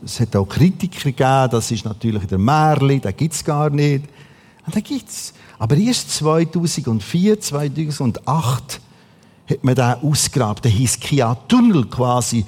Es 0.04 0.20
hat 0.20 0.36
auch 0.36 0.46
Kritiker 0.46 1.12
gegeben, 1.12 1.50
das 1.52 1.72
ist 1.72 1.86
natürlich 1.86 2.26
der 2.26 2.38
Märli, 2.38 3.00
den 3.00 3.16
gibt 3.16 3.34
es 3.34 3.44
gar 3.44 3.70
nicht. 3.70 4.06
Und 4.66 4.76
den 4.76 4.84
gibt 4.84 5.10
es. 5.10 5.34
Aber 5.58 5.76
erst 5.76 6.12
2004, 6.12 7.40
2008 7.40 8.82
hat 9.50 9.64
man 9.64 9.76
den 9.76 9.86
ausgegraben, 9.86 10.62
den 10.62 10.72
Hiskia-Tunnel 10.72 11.86
quasi. 11.86 12.46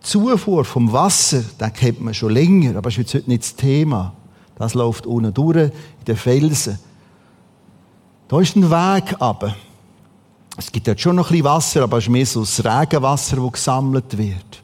Zufuhr 0.00 0.64
vom 0.64 0.92
Wasser, 0.92 1.42
den 1.60 1.72
kennt 1.72 2.00
man 2.00 2.12
schon 2.12 2.32
länger, 2.32 2.76
aber 2.76 2.90
das 2.90 2.98
ist 2.98 3.14
heute 3.14 3.30
nicht 3.30 3.42
das 3.44 3.56
Thema. 3.56 4.12
Das 4.56 4.74
läuft 4.74 5.06
unten 5.06 5.32
durch, 5.32 5.56
in 5.56 6.04
den 6.06 6.16
Felsen. 6.16 6.78
Da 8.28 8.40
ist 8.40 8.56
ein 8.56 8.70
Weg 8.70 9.16
aber. 9.18 9.54
Es 10.56 10.70
gibt 10.70 10.86
dort 10.88 11.00
schon 11.00 11.16
noch 11.16 11.30
ein 11.30 11.32
bisschen 11.32 11.44
Wasser, 11.44 11.82
aber 11.82 11.98
es 11.98 12.04
ist 12.04 12.10
mehr 12.10 12.26
so 12.26 12.40
das 12.40 12.64
Regenwasser, 12.64 13.36
das 13.36 13.52
gesammelt 13.52 14.18
wird. 14.18 14.62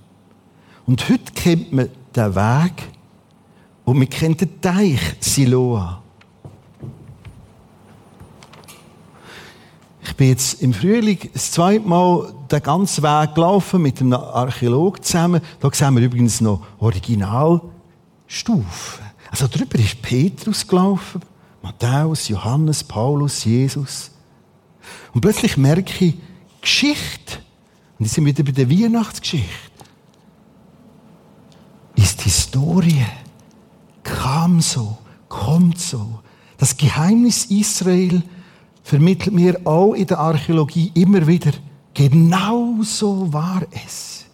Und 0.86 1.08
heute 1.08 1.32
kennt 1.32 1.72
man 1.72 1.88
den 2.18 2.35
Weg 2.35 2.88
und 3.85 3.98
man 3.98 4.09
kennt 4.09 4.40
den 4.40 4.61
Teich 4.61 5.00
Siloa. 5.20 6.02
Ich 10.02 10.16
bin 10.16 10.28
jetzt 10.28 10.62
im 10.62 10.74
Frühling 10.74 11.18
das 11.33 11.52
zweite 11.52 11.87
Mal 11.87 12.33
den 12.50 12.62
ganzen 12.62 13.04
Weg 13.04 13.35
gelaufen 13.35 13.83
mit 13.83 14.00
einem 14.00 14.14
Archäologen 14.14 15.02
zusammen. 15.02 15.40
Da 15.61 15.70
sehen 15.72 15.94
wir 15.94 16.02
übrigens 16.02 16.40
noch 16.40 16.62
Originalstufen. 16.81 19.04
Also 19.31 19.46
drüber 19.46 19.78
ist 19.78 20.02
Petrus 20.02 20.66
gelaufen, 20.66 21.20
Matthäus, 21.62 22.28
Johannes, 22.28 22.83
Paulus, 22.83 23.44
Jesus. 23.44 24.11
Und 25.12 25.20
plötzlich 25.20 25.57
merke 25.57 26.04
ich, 26.04 26.14
Geschichte, 26.61 27.38
und 27.98 28.07
jetzt 28.07 28.14
sind 28.14 28.24
wir 28.24 28.37
wieder 28.37 28.44
bei 28.44 28.52
der 28.52 28.70
Weihnachtsgeschichte, 28.70 29.67
Historie. 32.28 33.06
Kam 34.02 34.60
so, 34.60 34.98
kommt 35.30 35.78
so. 35.78 36.18
Das 36.58 36.76
Geheimnis 36.76 37.46
Israel 37.46 38.22
vermittelt 38.82 39.34
mir 39.34 39.58
auch 39.64 39.94
in 39.94 40.06
der 40.06 40.18
Archäologie 40.18 40.92
immer 40.92 41.26
wieder, 41.26 41.52
genau 41.94 42.82
so 42.82 43.32
war 43.32 43.62
es. 43.70 44.26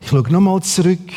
Ich 0.00 0.08
schaue 0.08 0.30
nochmal 0.30 0.62
zurück. 0.62 1.10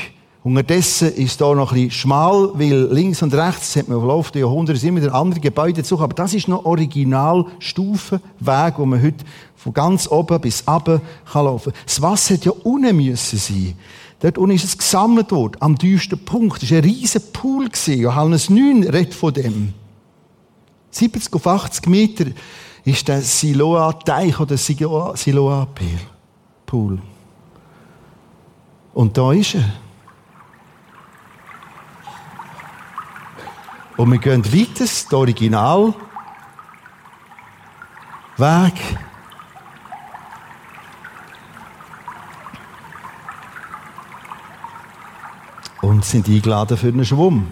Unterdessen 0.48 1.14
ist 1.14 1.40
da 1.42 1.54
noch 1.54 1.74
ein 1.74 1.76
bisschen 1.76 1.92
schmal, 1.92 2.52
weil 2.54 2.88
links 2.94 3.22
und 3.22 3.34
rechts 3.34 3.76
hat 3.76 3.90
man 3.90 4.00
im 4.00 4.08
Laufe 4.08 4.32
der 4.32 4.44
Jahrhunderte 4.44 4.88
immer 4.88 5.02
wieder 5.02 5.14
andere 5.14 5.42
Gebäude 5.42 5.84
zu. 5.84 6.00
Aber 6.00 6.14
das 6.14 6.34
ist 6.34 6.48
noch 6.48 6.64
Originalstufenweg, 6.64 8.76
wo 8.78 8.86
man 8.86 9.04
heute 9.04 9.26
von 9.58 9.74
ganz 9.74 10.10
oben 10.10 10.40
bis 10.40 10.64
runter 10.66 11.02
kann 11.30 11.44
laufen 11.44 11.74
kann. 11.74 11.82
Das 11.86 12.02
Wasser 12.02 12.36
hätte 12.36 12.46
ja 12.46 12.54
unten 12.64 12.96
müssen 12.96 13.38
sein. 13.38 13.74
Dort 14.22 14.38
unten 14.38 14.56
ist 14.56 14.64
es 14.64 14.78
gesammelt 14.78 15.34
worden, 15.34 15.58
am 15.60 15.78
tiefsten 15.78 16.18
Punkt. 16.18 16.64
Das 16.64 16.72
war 16.72 16.78
ein 16.78 16.86
riesiger 16.86 17.26
Pool. 17.34 17.68
Johannes 17.86 18.50
9 18.50 18.86
redet 18.86 19.16
von 19.16 19.34
dem. 19.34 19.74
70 20.92 21.34
auf 21.34 21.46
80 21.46 21.88
Meter 21.88 22.28
ist 22.86 23.06
der 23.06 23.22
Siloa-Teich 23.22 24.40
oder 24.40 24.56
Siloa-Pool. 24.56 25.68
Und 28.94 29.18
da 29.18 29.34
ist 29.34 29.56
er. 29.56 29.87
Und 33.98 34.12
wir 34.12 34.20
gehen 34.20 34.46
weiter, 34.46 34.68
das 34.80 35.12
Original. 35.12 35.94
Weg. 38.38 38.74
Und 45.82 46.06
sind 46.06 46.28
eingeladen 46.28 46.78
für 46.78 46.90
einen 46.90 47.06
Schwumm. 47.06 47.52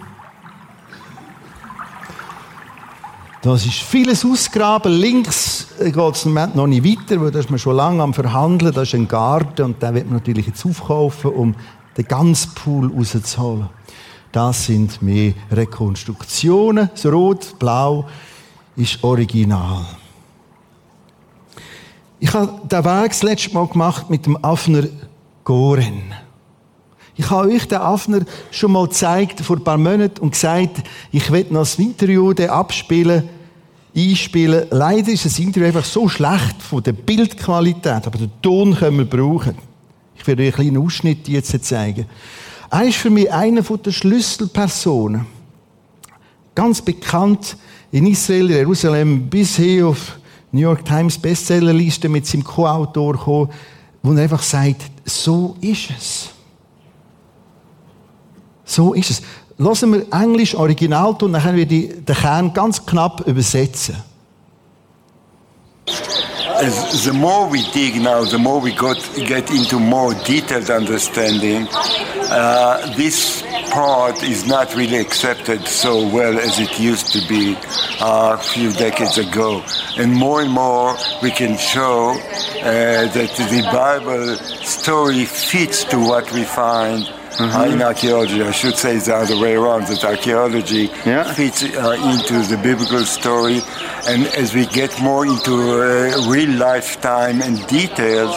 Das 3.42 3.64
ist 3.64 3.78
vieles 3.78 4.24
ausgraben. 4.24 4.92
Links 4.92 5.68
geht 5.78 5.96
es 5.96 6.24
im 6.24 6.34
Moment 6.34 6.54
noch 6.54 6.66
nicht 6.66 6.84
weiter, 6.84 7.20
weil 7.20 7.30
da 7.30 7.40
ist 7.40 7.50
man 7.50 7.58
schon 7.58 7.76
lange 7.76 8.02
am 8.02 8.14
Verhandeln. 8.14 8.72
Da 8.72 8.82
ist 8.82 8.94
ein 8.94 9.08
Garten 9.08 9.62
und 9.62 9.82
den 9.82 9.94
wird 9.94 10.06
man 10.06 10.18
natürlich 10.18 10.46
jetzt 10.46 10.64
aufkaufen, 10.64 11.30
um 11.32 11.54
den 11.96 12.06
ganzen 12.06 12.54
Pool 12.54 12.92
rauszuholen. 12.92 13.68
Das 14.36 14.66
sind 14.66 15.00
mehr 15.00 15.32
Rekonstruktionen. 15.50 16.90
Das 16.92 17.06
Rot, 17.06 17.58
Blau 17.58 18.04
ist 18.76 19.02
original. 19.02 19.86
Ich 22.20 22.34
habe 22.34 22.60
den 22.68 22.84
Weg 22.84 23.08
das 23.12 23.22
letzte 23.22 23.54
Mal 23.54 23.66
gemacht 23.66 24.10
mit 24.10 24.26
dem 24.26 24.36
Afner 24.44 24.88
Goren. 25.42 26.12
Ich 27.14 27.30
habe 27.30 27.48
euch 27.48 27.66
den 27.66 27.78
Afner 27.78 28.26
schon 28.50 28.72
mal 28.72 28.86
gezeigt 28.86 29.40
vor 29.40 29.56
ein 29.56 29.64
paar 29.64 29.78
Monaten 29.78 30.20
und 30.20 30.32
gesagt, 30.32 30.82
ich 31.10 31.32
werde 31.32 31.54
noch 31.54 31.60
das 31.60 31.78
Interview 31.78 32.30
abspielen 32.46 33.26
einspielen. 33.96 34.66
Leider 34.68 35.12
ist 35.12 35.24
das 35.24 35.38
Interview 35.38 35.68
einfach 35.68 35.86
so 35.86 36.10
schlecht 36.10 36.60
von 36.60 36.82
der 36.82 36.92
Bildqualität, 36.92 38.06
aber 38.06 38.18
den 38.18 38.32
Ton 38.42 38.74
können 38.74 38.98
wir 38.98 39.06
brauchen. 39.06 39.56
Ich 40.14 40.26
werde 40.26 40.42
euch 40.42 40.58
einen 40.58 40.72
kleinen 40.72 40.84
Ausschnitt 40.84 41.26
jetzt 41.26 41.64
zeigen. 41.64 42.04
Er 42.70 42.84
ist 42.84 42.96
für 42.96 43.10
mich 43.10 43.32
einer 43.32 43.62
der 43.62 43.92
Schlüsselpersonen. 43.92 45.26
Ganz 46.54 46.80
bekannt 46.82 47.56
in 47.92 48.06
Israel, 48.06 48.50
Jerusalem, 48.50 49.28
bis 49.28 49.56
hier 49.56 49.88
auf 49.88 50.18
New 50.52 50.60
York 50.60 50.84
Times 50.84 51.18
Bestsellerliste 51.18 52.08
mit 52.08 52.26
seinem 52.26 52.44
Co-Autor 52.44 53.48
wo 54.02 54.12
er 54.12 54.22
einfach 54.22 54.42
sagt, 54.42 54.82
so 55.04 55.56
ist 55.60 55.90
es. 55.90 56.30
So 58.64 58.94
ist 58.94 59.10
es. 59.10 59.22
Lassen 59.58 59.92
wir 59.92 60.06
Englisch 60.12 60.54
Original 60.54 61.16
tun, 61.16 61.32
dann 61.32 61.42
können 61.42 61.56
wir 61.56 61.66
den 61.66 62.04
Kern 62.04 62.52
ganz 62.52 62.84
knapp 62.84 63.26
übersetzen. 63.26 63.96
As 66.58 67.04
the 67.04 67.12
more 67.12 67.48
we 67.48 67.62
dig 67.72 68.00
now, 68.00 68.24
the 68.24 68.38
more 68.38 68.60
we 68.60 68.74
got, 68.74 68.96
get 69.14 69.50
into 69.50 69.78
more 69.78 70.14
detailed 70.14 70.70
understanding. 70.70 71.68
Uh, 71.70 72.94
this 72.96 73.42
part 73.70 74.22
is 74.22 74.46
not 74.46 74.74
really 74.74 74.96
accepted 74.96 75.66
so 75.66 76.08
well 76.08 76.38
as 76.38 76.58
it 76.58 76.80
used 76.80 77.12
to 77.12 77.20
be 77.28 77.54
uh, 78.00 78.38
a 78.38 78.42
few 78.42 78.72
decades 78.72 79.18
ago. 79.18 79.62
And 79.98 80.14
more 80.14 80.40
and 80.40 80.50
more 80.50 80.96
we 81.22 81.30
can 81.30 81.58
show 81.58 82.12
uh, 82.12 83.06
that 83.16 83.30
the 83.36 83.62
Bible 83.70 84.36
story 84.64 85.26
fits 85.26 85.84
to 85.84 85.98
what 85.98 86.32
we 86.32 86.44
find 86.44 87.04
mm-hmm. 87.04 87.72
in 87.72 87.82
archaeology. 87.82 88.42
I 88.42 88.50
should 88.50 88.76
say 88.76 88.98
the 88.98 89.14
other 89.14 89.38
way 89.38 89.54
around, 89.54 89.86
that 89.88 90.04
archaeology 90.04 90.90
yeah. 91.04 91.32
fits 91.34 91.62
uh, 91.62 91.96
into 92.12 92.40
the 92.48 92.58
biblical 92.62 93.04
story. 93.04 93.60
And 94.08 94.26
as 94.38 94.54
we 94.54 94.66
get 94.66 95.00
more 95.00 95.26
into 95.26 95.54
uh, 95.54 96.30
real 96.30 96.50
lifetime 96.50 97.42
and 97.42 97.66
details, 97.66 98.34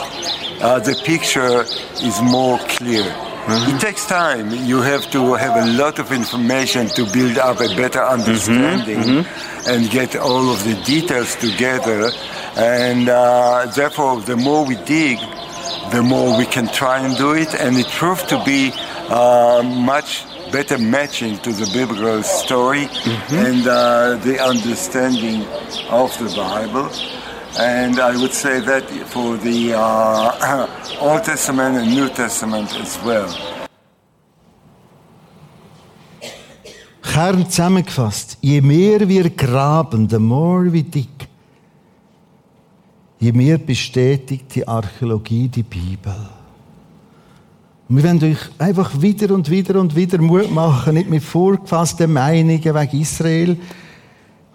uh, 0.61 0.79
the 0.79 0.99
picture 1.05 1.61
is 2.03 2.19
more 2.23 2.57
clear. 2.59 3.03
Mm-hmm. 3.03 3.75
It 3.75 3.79
takes 3.79 4.05
time. 4.05 4.51
You 4.51 4.81
have 4.81 5.09
to 5.11 5.35
have 5.35 5.55
a 5.55 5.71
lot 5.73 5.99
of 5.99 6.11
information 6.11 6.87
to 6.89 7.05
build 7.13 7.37
up 7.37 7.61
a 7.61 7.67
better 7.75 8.03
understanding 8.03 8.99
mm-hmm. 8.99 9.69
and 9.69 9.89
get 9.89 10.15
all 10.15 10.51
of 10.51 10.63
the 10.63 10.75
details 10.85 11.35
together. 11.35 12.11
And 12.57 13.07
uh, 13.07 13.71
therefore, 13.75 14.21
the 14.21 14.37
more 14.37 14.65
we 14.65 14.75
dig, 14.85 15.19
the 15.91 16.03
more 16.03 16.37
we 16.37 16.45
can 16.45 16.67
try 16.67 16.99
and 16.99 17.15
do 17.15 17.33
it. 17.33 17.53
And 17.55 17.77
it 17.77 17.87
proved 17.87 18.27
to 18.29 18.43
be 18.43 18.71
uh, 19.09 19.63
much 19.63 20.25
better 20.51 20.77
matching 20.77 21.37
to 21.39 21.51
the 21.51 21.69
biblical 21.73 22.23
story 22.23 22.85
mm-hmm. 22.85 23.35
and 23.35 23.67
uh, 23.67 24.15
the 24.23 24.39
understanding 24.39 25.43
of 25.89 26.17
the 26.19 26.29
Bible. 26.35 26.89
And 27.57 27.99
I 27.99 28.15
would 28.15 28.33
say 28.33 28.59
that 28.59 28.83
for 29.07 29.37
the 29.37 29.73
uh, 29.73 30.67
Old 31.01 31.23
Testament 31.23 31.77
and 31.77 31.89
New 31.89 32.09
Testament 32.09 32.73
as 32.75 32.99
well. 33.03 33.29
Kern 37.01 37.45
zusammengefasst, 37.45 38.37
je 38.39 38.61
mehr 38.61 39.07
wir 39.07 39.29
graben, 39.29 40.07
the 40.07 40.19
more 40.19 40.71
we 40.71 40.83
dig, 40.83 41.27
je 43.17 43.31
mehr 43.33 43.57
bestätigt 43.57 44.53
die 44.53 44.67
Archäologie 44.67 45.49
die 45.49 45.63
Bibel. 45.63 46.38
Und 47.89 47.97
wir 47.97 48.03
wollen 48.03 48.23
euch 48.23 48.37
einfach 48.59 49.01
wieder 49.01 49.33
und 49.33 49.49
wieder 49.49 49.79
und 49.79 49.95
wieder 49.95 50.21
Mut 50.21 50.51
machen, 50.51 50.93
nicht 50.93 51.09
mit 51.09 51.23
vorgefassten 51.23 52.13
Meinungen 52.13 52.63
wegen 52.63 53.01
Israel 53.01 53.57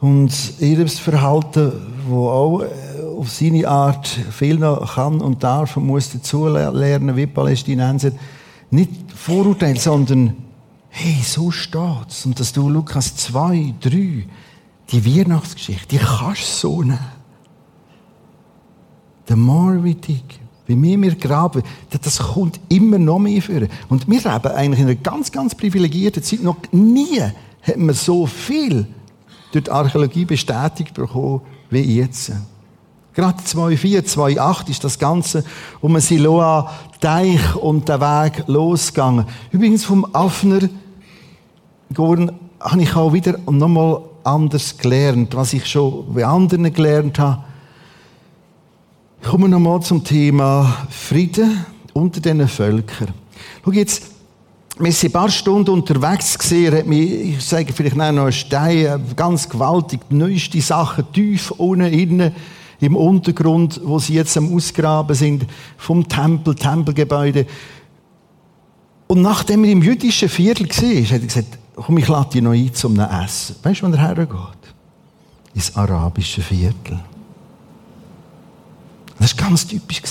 und 0.01 0.33
ihrem 0.61 0.87
Verhalten, 0.87 1.73
wo 2.07 2.29
auch 2.29 2.61
äh, 2.61 2.69
auf 3.19 3.29
seine 3.31 3.67
Art 3.67 4.07
viel 4.07 4.57
noch 4.57 4.95
kann 4.95 5.21
und 5.21 5.43
darf 5.43 5.77
und 5.77 5.87
muss 5.87 6.13
dazulernen, 6.13 7.17
wie 7.17 7.27
Palästinenser. 7.27 8.13
Nicht 8.71 8.93
Vorurteil, 9.13 9.79
sondern 9.81 10.37
hey, 10.91 11.17
so 11.25 11.51
steht's. 11.51 12.25
Und 12.27 12.39
dass 12.39 12.53
du 12.53 12.69
Lukas 12.69 13.17
2, 13.17 13.75
3 13.81 14.27
die 14.93 15.19
Weihnachtsgeschichte, 15.19 15.89
die 15.89 15.99
kannst 15.99 16.63
du 16.63 16.69
so 16.69 16.83
nehmen. 16.83 16.99
Der 19.29 19.37
Marvidig, 19.37 20.39
wie 20.67 20.81
wir 20.81 21.03
wir 21.03 21.15
graben, 21.15 21.63
das 21.91 22.19
kommt 22.19 22.59
immer 22.69 22.99
noch 22.99 23.19
mehr 23.19 23.43
vor. 23.43 23.63
Und 23.89 24.09
wir 24.09 24.19
leben 24.19 24.55
eigentlich 24.55 24.81
in 24.81 24.87
einer 24.87 24.95
ganz, 24.95 25.31
ganz 25.31 25.55
privilegierten 25.55 26.23
Zeit. 26.23 26.43
Noch 26.43 26.57
nie 26.73 27.21
haben 27.21 27.87
wir 27.87 27.95
so 27.95 28.27
viel 28.27 28.87
durch 29.53 29.65
die 29.65 29.71
Archäologie 29.71 30.25
bestätigt 30.25 30.95
bekommen 30.95 31.43
wie 31.71 31.81
jetzt. 31.81 32.33
Gerade 33.15 33.41
2,4, 33.43 34.03
2,8 34.03 34.71
ist 34.71 34.83
das 34.83 34.99
Ganze 34.99 35.45
um 35.81 35.93
den 35.93 36.01
Siloa 36.01 36.71
Teich 37.01 37.55
und 37.55 37.89
der 37.89 38.01
Weg 38.01 38.45
losgegangen. 38.49 39.27
Übrigens 39.53 39.85
vom 39.85 40.07
Affner 40.13 40.69
Gorn 41.93 42.33
habe 42.59 42.83
ich 42.83 42.97
auch 42.97 43.13
wieder 43.13 43.39
nochmal 43.49 44.01
anders 44.25 44.79
gelernt, 44.79 45.37
was 45.37 45.53
ich 45.53 45.67
schon 45.67 46.13
bei 46.13 46.25
anderen 46.25 46.73
gelernt 46.73 47.19
habe. 47.19 47.45
Kommen 49.25 49.45
wir 49.45 49.49
nochmal 49.49 49.81
zum 49.81 50.05
Thema 50.05 50.87
Frieden 50.91 51.65
unter 51.95 52.21
den 52.21 52.47
Völkern. 52.47 53.09
Schau 53.65 53.73
jetzt, 53.73 54.03
wir 54.79 54.93
sind 54.93 55.09
ein 55.09 55.13
paar 55.13 55.31
Stunden 55.31 55.71
unterwegs 55.71 56.39
gesehen, 56.39 56.77
hat 56.77 56.87
mich, 56.87 57.11
ich 57.11 57.45
sage 57.45 57.73
vielleicht 57.73 57.97
noch 57.97 58.05
einen 58.05 58.33
Stein, 58.33 59.03
ganz 59.17 59.49
gewaltig, 59.49 60.01
neueste 60.11 60.61
Sachen, 60.61 61.11
tief 61.15 61.51
unten 61.53 61.87
innen 61.87 62.33
im 62.81 62.97
Untergrund, 62.97 63.81
wo 63.83 63.99
sie 63.99 64.13
jetzt 64.13 64.37
am 64.37 64.55
Ausgraben 64.55 65.17
sind, 65.17 65.47
vom 65.79 66.07
Tempel, 66.07 66.55
Tempelgebäude. 66.55 67.47
Und 69.07 69.23
nachdem 69.23 69.65
er 69.65 69.71
im 69.71 69.83
jüdischen 69.83 70.29
Viertel 70.29 70.69
war, 70.69 71.05
hat 71.05 71.13
er 71.13 71.19
gesagt, 71.21 71.59
komm, 71.77 71.97
ich 71.97 72.09
lade 72.09 72.31
dich 72.31 72.43
noch 72.43 72.53
ein 72.53 72.75
zum 72.75 73.01
Essen. 73.01 73.57
Weißt 73.63 73.81
du, 73.81 73.89
wo 73.89 73.93
er 73.93 74.01
hergeht? 74.01 74.29
Ins 75.55 75.75
arabische 75.75 76.43
Viertel. 76.43 77.01
Das 79.19 79.37
war 79.39 79.49
ganz 79.49 79.67
typisch. 79.67 80.03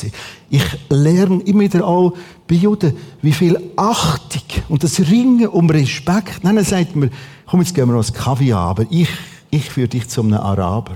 Ich 0.49 0.63
lerne 0.89 1.41
immer 1.43 1.61
wieder 1.61 1.85
auch 1.85 2.13
bei 2.47 2.55
Juden, 2.55 2.95
wie 3.21 3.33
viel 3.33 3.59
Achtung 3.75 4.41
und 4.69 4.83
das 4.83 4.99
Ringen 4.99 5.47
um 5.47 5.69
Respekt. 5.69 6.43
Nein, 6.43 6.63
sagt 6.63 6.95
mir, 6.95 7.09
komm, 7.45 7.61
jetzt 7.61 7.75
gehen 7.75 7.87
wir 7.87 7.95
noch 7.95 8.03
einen 8.03 8.13
Kaffee 8.13 8.53
an, 8.53 8.59
aber 8.59 8.85
ich, 8.89 9.09
ich 9.49 9.69
führe 9.69 9.87
dich 9.87 10.07
zu 10.07 10.21
einem 10.21 10.35
Araber. 10.35 10.95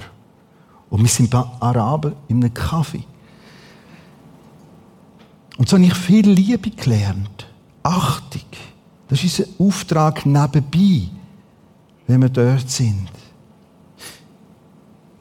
Und 0.90 1.02
wir 1.02 1.10
sind 1.10 1.34
Araber 1.36 2.14
in 2.30 2.38
einem 2.38 2.54
Kaffee. 2.54 3.04
Und 5.58 5.68
so 5.68 5.76
habe 5.76 5.86
ich 5.86 5.94
viel 5.94 6.30
Liebe 6.30 6.70
gelernt. 6.70 7.48
Achtung. 7.84 8.42
Das 9.10 9.24
ist 9.24 9.40
unser 9.40 9.64
Auftrag 9.64 10.26
nebenbei, 10.26 11.10
wenn 12.08 12.22
wir 12.22 12.30
dort 12.30 12.70
sind. 12.70 13.08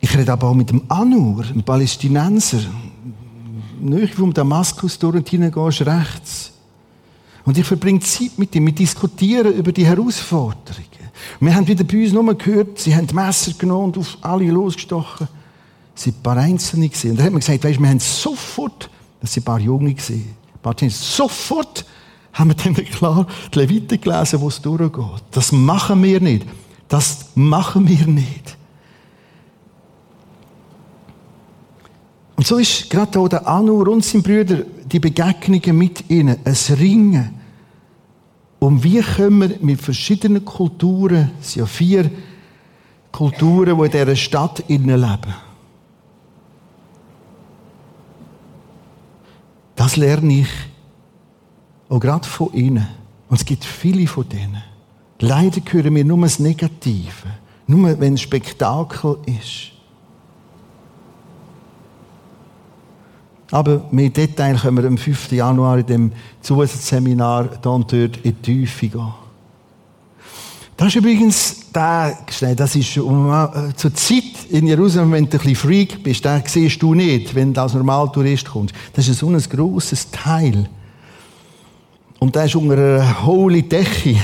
Ich 0.08 0.16
rede 0.16 0.32
aber 0.32 0.46
auch 0.46 0.54
mit 0.54 0.70
dem 0.70 0.82
Anur, 0.86 1.44
einem 1.44 1.64
Palästinenser. 1.64 2.60
Nicht 3.80 4.14
vom 4.14 4.32
Damaskus 4.32 4.96
durch 5.00 5.16
und 5.16 5.28
hineingehst 5.28 5.84
rechts. 5.84 6.52
Und 7.44 7.58
ich 7.58 7.66
verbringe 7.66 7.98
Zeit 7.98 8.38
mit 8.38 8.54
ihm. 8.54 8.66
Wir 8.66 8.72
diskutieren 8.72 9.52
über 9.52 9.72
die 9.72 9.84
Herausforderungen. 9.84 11.10
Wir 11.40 11.52
haben 11.52 11.66
wieder 11.66 11.82
bei 11.82 12.04
uns 12.04 12.12
nur 12.12 12.38
gehört, 12.38 12.78
sie 12.78 12.94
haben 12.94 13.08
Messer 13.12 13.54
genommen 13.58 13.86
und 13.86 13.98
auf 13.98 14.16
alle 14.20 14.48
losgestochen. 14.48 15.26
Es 15.96 16.06
waren 16.06 16.14
ein 16.14 16.22
paar 16.22 16.36
Einzelne. 16.36 16.88
Gewesen. 16.88 17.10
Und 17.10 17.16
dann 17.16 17.26
hat 17.26 17.32
man 17.32 17.40
gesagt, 17.40 17.64
weißt, 17.64 17.80
wir 17.80 17.88
haben 17.88 17.98
sofort, 17.98 18.88
das 19.20 19.34
sind 19.34 19.42
ein 19.42 19.46
paar 19.46 19.58
Junge 19.58 19.92
gewesen, 19.92 20.36
ein 20.54 20.60
paar 20.62 20.76
Teens, 20.76 21.16
sofort 21.16 21.84
haben 22.32 22.50
wir 22.50 22.54
dann 22.54 22.74
klar 22.76 23.26
die 23.52 23.58
Leviten 23.58 24.00
gelesen, 24.00 24.40
wo 24.40 24.46
es 24.46 24.62
durchgeht. 24.62 25.24
Das 25.32 25.50
machen 25.50 26.00
wir 26.04 26.20
nicht. 26.20 26.46
Das 26.86 27.30
machen 27.34 27.88
wir 27.88 28.06
nicht. 28.06 28.55
Und 32.36 32.46
so 32.46 32.58
ist 32.58 32.90
gerade 32.90 33.18
auch 33.18 33.28
der 33.28 33.46
Anur 33.46 33.88
und 33.88 34.04
sein 34.04 34.22
Brüder 34.22 34.62
die 34.84 35.00
Begegnungen 35.00 35.76
mit 35.76 36.08
ihnen, 36.10 36.36
ein 36.44 36.76
Ringen. 36.78 37.34
Und 38.58 38.84
wie 38.84 39.00
können 39.00 39.40
wir 39.40 39.58
mit 39.60 39.80
verschiedenen 39.80 40.44
Kulturen, 40.44 41.30
es 41.40 41.52
sind 41.52 41.60
ja 41.60 41.66
vier 41.66 42.10
Kulturen, 43.10 43.76
die 43.76 43.84
in 43.84 43.90
dieser 43.90 44.16
Stadt 44.16 44.60
innen 44.68 45.00
leben, 45.00 45.34
Das 49.76 49.96
lerne 49.96 50.40
ich 50.40 50.48
auch 51.90 52.00
gerade 52.00 52.26
von 52.26 52.52
ihnen. 52.54 52.88
Und 53.28 53.36
es 53.36 53.44
gibt 53.44 53.64
viele 53.64 54.06
von 54.06 54.28
denen. 54.28 54.62
Leider 55.20 55.60
hören 55.70 55.94
wir 55.94 56.04
nur 56.04 56.20
das 56.22 56.38
Negative. 56.38 57.28
Nur 57.66 58.00
wenn 58.00 58.14
es 58.14 58.22
Spektakel 58.22 59.18
ist. 59.26 59.75
Aber 63.50 63.84
mehr 63.90 64.10
Detail 64.10 64.56
können 64.56 64.76
wir 64.76 64.88
am 64.88 64.98
5. 64.98 65.32
Januar 65.32 65.78
in 65.78 65.86
dem 65.86 66.12
Zusatzseminar 66.40 67.50
da 67.62 67.70
und 67.70 67.92
dort 67.92 68.16
in 68.18 68.22
die 68.22 68.32
Tiefe 68.32 68.88
gehen. 68.88 69.14
Das 70.76 70.88
ist 70.88 70.96
übrigens 70.96 71.70
der, 71.72 72.18
das 72.54 72.76
ist 72.76 72.96
äh, 72.96 73.74
zur 73.76 73.94
Zeit 73.94 74.24
in 74.50 74.66
Jerusalem, 74.66 75.12
wenn 75.12 75.24
du 75.24 75.30
ein 75.30 75.38
bisschen 75.38 75.56
Freak 75.56 76.02
bist, 76.02 76.24
den 76.24 76.42
siehst 76.44 76.82
du 76.82 76.92
nicht, 76.92 77.34
wenn 77.34 77.54
du 77.54 77.62
als 77.62 77.72
Normaltourist 77.72 78.44
kommst. 78.46 78.74
Das 78.92 79.08
ist 79.08 79.18
so 79.18 79.28
ein 79.30 79.38
grosses 79.38 80.10
Teil. 80.10 80.68
Und 82.18 82.34
der 82.34 82.44
ist 82.44 82.56
unter 82.56 82.74
einer 82.74 83.24
holy 83.24 83.62
Decke, 83.62 84.16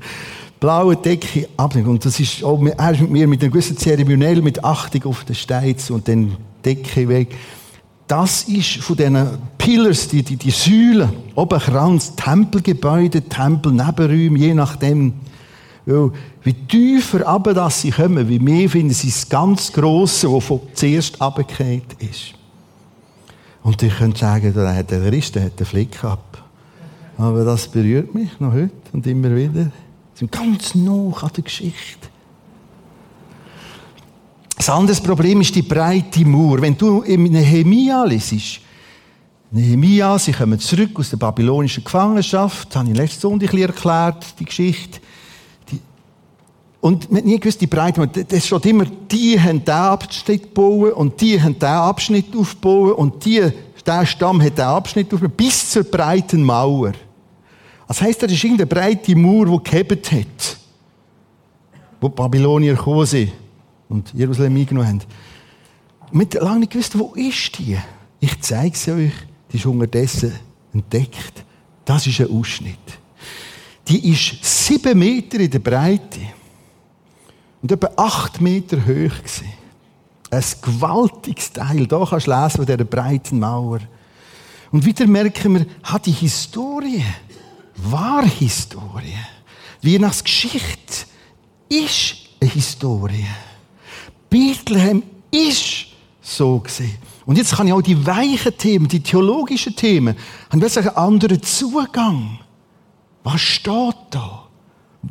blaue 0.60 0.96
Decke 0.96 1.48
abgelegt. 1.56 1.88
Und 1.88 2.04
das 2.04 2.20
ist 2.20 2.44
auch, 2.44 2.64
er 2.64 2.92
ist 2.92 3.00
mit 3.00 3.10
mir 3.10 3.26
mit 3.26 3.42
einer 3.42 3.50
gewissen 3.50 3.76
Zeremoniell, 3.76 4.42
mit 4.42 4.62
Achtung 4.62 5.04
auf 5.06 5.24
den 5.24 5.34
Steiz 5.34 5.90
und 5.90 6.06
dann 6.06 6.36
Decke 6.64 7.08
weg. 7.08 7.34
Das 8.06 8.44
ist 8.44 8.76
von 8.76 8.96
diesen 8.96 9.26
Pillars, 9.58 10.08
die, 10.08 10.22
die, 10.22 10.36
die 10.36 10.50
Säulen, 10.50 11.08
oben 11.34 11.58
Kranz, 11.58 12.14
Tempelgebäude, 12.14 13.22
Tempelnebenräume, 13.22 14.38
je 14.38 14.54
nachdem, 14.54 15.14
weil, 15.86 16.12
wie 16.42 16.52
tiefer 16.52 17.26
aber 17.26 17.54
das 17.54 17.80
sie 17.82 17.90
kommen, 17.90 18.28
wie 18.28 18.38
mehr 18.38 18.68
finden 18.68 18.94
sie 18.94 19.08
das 19.08 19.28
ganz 19.28 19.72
Grosse, 19.72 20.28
das 20.28 20.44
von 20.44 20.60
zuerst 20.74 21.20
abgekehrt 21.20 21.96
ist. 21.98 22.34
Und 23.62 23.82
ich 23.82 23.96
könnte 23.96 24.20
sagen, 24.20 24.54
der 24.54 24.76
hat 24.76 24.90
der 24.92 25.08
Christ, 25.08 25.34
der 25.34 25.44
hat 25.44 25.58
einen 25.58 25.66
Flick 25.66 26.04
ab. 26.04 26.44
Aber 27.18 27.44
das 27.44 27.66
berührt 27.66 28.14
mich 28.14 28.38
noch 28.38 28.52
heute 28.52 28.70
und 28.92 29.06
immer 29.06 29.34
wieder. 29.34 29.64
Sie 30.14 30.20
sind 30.20 30.32
ganz 30.32 30.74
noch 30.76 31.22
an 31.22 31.30
der 31.36 31.42
Geschichte. 31.42 32.08
Das 34.56 34.70
andere 34.70 35.00
Problem 35.02 35.42
ist 35.42 35.54
die 35.54 35.62
breite 35.62 36.24
Mauer. 36.24 36.62
Wenn 36.62 36.76
du 36.76 37.02
in 37.02 37.24
Nehemia 37.24 38.04
liest, 38.04 38.60
Nehemia, 39.50 40.18
sie 40.18 40.32
kommen 40.32 40.58
zurück 40.58 40.98
aus 40.98 41.10
der 41.10 41.18
babylonischen 41.18 41.84
Gefangenschaft, 41.84 42.68
das 42.68 42.76
habe 42.76 42.90
ich 42.90 42.96
letzte 42.96 43.20
Sonntag 43.20 43.52
erklärt, 43.54 44.24
die 44.40 44.44
Geschichte. 44.44 44.98
Und 46.80 47.10
man 47.10 47.18
hat 47.18 47.26
nie 47.26 47.38
gewusst, 47.38 47.60
die 47.60 47.66
Breite, 47.66 48.06
das 48.06 48.46
steht 48.46 48.66
immer, 48.66 48.86
die 48.86 49.40
haben 49.40 49.64
diesen 49.64 49.70
Abschnitt 49.70 50.42
gebaut 50.42 50.92
und 50.94 51.20
die 51.20 51.40
haben 51.40 51.54
diesen 51.54 51.66
Abschnitt 51.66 52.36
aufgebaut 52.36 52.96
und 52.96 53.24
die, 53.24 53.42
der 53.84 54.06
Stamm 54.06 54.40
hat 54.42 54.56
diesen 54.56 54.68
Abschnitt 54.68 55.12
aufgebaut, 55.12 55.36
bis 55.36 55.70
zur 55.70 55.84
breiten 55.84 56.42
Mauer. 56.42 56.92
Das 57.86 58.00
heisst, 58.00 58.22
da 58.22 58.26
ist 58.26 58.42
irgendeine 58.42 58.66
breite 58.66 59.14
Mauer, 59.14 59.46
die 59.46 59.70
gehebt 59.70 60.12
hat. 60.12 60.56
Wo 62.00 62.08
die 62.08 62.14
Babylonier 62.14 62.74
gekommen 62.74 63.06
sind 63.06 63.32
und 63.88 64.12
Jerusalem 64.14 64.56
eingenommen 64.56 64.88
haben. 64.88 65.02
Wir 66.12 66.26
haben 66.26 66.44
lange 66.46 66.60
nicht 66.60 66.72
gewusst, 66.72 66.98
wo 66.98 67.12
ist 67.14 67.58
die? 67.58 67.76
Ich 68.20 68.40
zeige 68.40 68.76
sie 68.76 68.92
euch. 68.92 69.12
Die 69.52 69.56
ist 69.56 69.66
unterdessen 69.66 70.32
entdeckt. 70.72 71.44
Das 71.84 72.06
ist 72.06 72.20
ein 72.20 72.30
Ausschnitt. 72.30 72.78
Die 73.88 74.10
ist 74.10 74.38
sieben 74.42 74.98
Meter 74.98 75.38
in 75.38 75.50
der 75.50 75.60
Breite 75.60 76.20
und 77.62 77.70
etwa 77.70 77.90
acht 77.96 78.40
Meter 78.40 78.78
hoch 78.78 78.84
gewesen. 78.86 79.52
Ein 80.30 80.44
gewaltiges 80.60 81.52
Teil. 81.52 81.86
Da 81.86 82.04
kannst 82.04 82.26
du 82.26 82.30
lesen 82.30 82.56
von 82.56 82.66
dieser 82.66 82.84
breiten 82.84 83.38
Mauer. 83.38 83.80
Und 84.72 84.84
wieder 84.84 85.06
merken 85.06 85.54
wir, 85.54 85.66
hat 85.84 86.06
die 86.06 86.12
Historie, 86.12 87.04
wahre 87.76 88.26
Historie, 88.26 89.16
Weihnachtsgeschichte 89.82 91.06
ist 91.68 92.16
eine 92.40 92.50
Historie. 92.50 93.26
Bethlehem 94.30 95.02
ist 95.30 95.86
so 96.20 96.58
gesehen. 96.58 96.96
Und 97.24 97.38
jetzt 97.38 97.54
kann 97.54 97.66
ich 97.66 97.72
auch 97.72 97.82
die 97.82 98.06
weichen 98.06 98.56
Themen, 98.56 98.88
die 98.88 99.00
theologischen 99.00 99.74
Themen, 99.74 100.16
haben 100.50 100.60
wir 100.60 100.76
einen 100.76 100.88
anderen 100.90 101.42
Zugang. 101.42 102.38
Was 103.24 103.40
steht 103.40 103.96
da? 104.10 104.46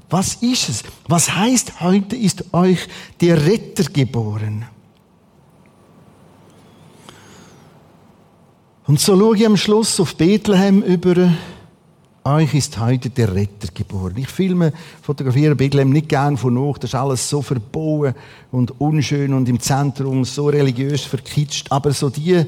Was 0.09 0.35
ist 0.35 0.69
es? 0.69 0.83
Was 1.07 1.33
heißt, 1.33 1.81
heute 1.81 2.15
ist 2.15 2.53
euch 2.53 2.79
der 3.21 3.45
Retter 3.45 3.83
geboren? 3.83 4.65
Und 8.87 8.99
so 8.99 9.17
schaue 9.17 9.35
ich 9.35 9.45
am 9.45 9.57
Schluss 9.57 9.99
auf 9.99 10.15
Bethlehem 10.15 10.81
über 10.83 11.31
euch 12.25 12.55
ist 12.55 12.79
heute 12.79 13.11
der 13.11 13.33
Retter 13.33 13.67
geboren. 13.73 14.15
Ich 14.17 14.27
filme, 14.27 14.73
fotografiere 15.01 15.55
Bethlehem 15.55 15.91
nicht 15.91 16.09
gern 16.09 16.37
von 16.37 16.57
hoch, 16.57 16.79
das 16.79 16.89
ist 16.89 16.95
alles 16.95 17.29
so 17.29 17.41
verbauen 17.41 18.15
und 18.51 18.79
unschön 18.81 19.33
und 19.33 19.47
im 19.47 19.59
Zentrum 19.59 20.25
so 20.25 20.47
religiös 20.47 21.03
verkitscht, 21.03 21.71
aber 21.71 21.93
so 21.93 22.09
die 22.09 22.43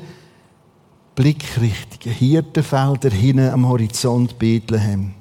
blickrichtigen 1.16 2.12
Hirtenfelder 2.12 3.12
hinten 3.12 3.50
am 3.50 3.68
Horizont 3.68 4.38
Bethlehem. 4.40 5.14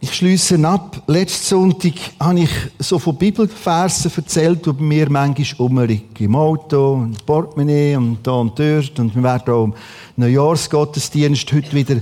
Ich 0.00 0.14
schließe 0.14 0.64
ab. 0.64 1.02
Letzten 1.08 1.44
Sonntag 1.44 1.94
habe 2.20 2.40
ich 2.40 2.50
so 2.78 3.00
von 3.00 3.16
Bibelversen 3.16 4.12
erzählt, 4.14 4.64
die 4.64 4.72
bei 4.72 4.82
mir 4.82 5.10
manchmal 5.10 5.58
rumliegen. 5.58 6.08
Im 6.20 6.36
Auto, 6.36 7.02
im 7.02 7.16
Portemonnaie 7.26 7.96
und 7.96 8.24
da 8.24 8.32
und 8.32 8.56
dort. 8.56 8.96
Und 9.00 9.16
wir 9.16 9.22
werden 9.24 9.52
auch 9.52 9.64
im 9.64 9.74
Neujahrsgottesdienst 10.16 11.52
heute 11.52 11.72
wieder 11.72 11.96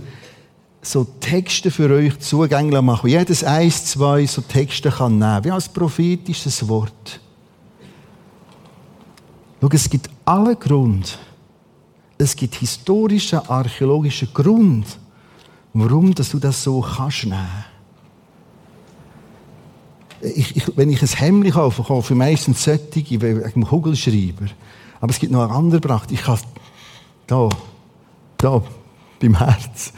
so 0.82 1.04
Texte 1.20 1.70
für 1.70 1.90
euch 1.90 2.18
zugänglich 2.18 2.82
machen. 2.82 3.08
Jedes 3.08 3.42
eins, 3.42 3.86
zwei 3.86 4.26
so 4.26 4.42
Texte 4.42 4.90
kann 4.90 5.18
nehmen. 5.18 5.44
Wie 5.44 5.50
als 5.50 5.66
prophetisches 5.66 6.68
Wort. 6.68 7.18
Schau, 9.62 9.68
es 9.72 9.88
gibt 9.88 10.10
alle 10.26 10.54
Grund. 10.54 11.18
Es 12.18 12.36
gibt 12.36 12.56
historischen, 12.56 13.40
archäologischen 13.48 14.28
Grund, 14.34 14.86
warum 15.72 16.14
dass 16.14 16.28
du 16.28 16.38
das 16.38 16.62
so 16.62 16.82
kannst 16.82 17.24
nehmen 17.24 17.75
ich, 20.34 20.56
ich, 20.56 20.76
wenn 20.76 20.90
ich 20.90 21.02
ein 21.02 21.08
Hemd 21.08 21.52
kaufe, 21.52 21.82
kaufe 21.82 22.12
ich 22.12 22.18
meistens 22.18 22.64
solche 22.64 23.20
wegen 23.20 23.64
Kugelschreiber. 23.64 24.46
Aber 25.00 25.10
es 25.10 25.18
gibt 25.18 25.32
noch 25.32 25.42
eine 25.42 25.52
andere 25.52 25.80
Pracht. 25.80 26.10
Ich 26.10 26.22
kann 26.22 26.38
da, 27.26 27.48
da, 28.38 28.62
beim 29.20 29.38
Herz, 29.38 29.92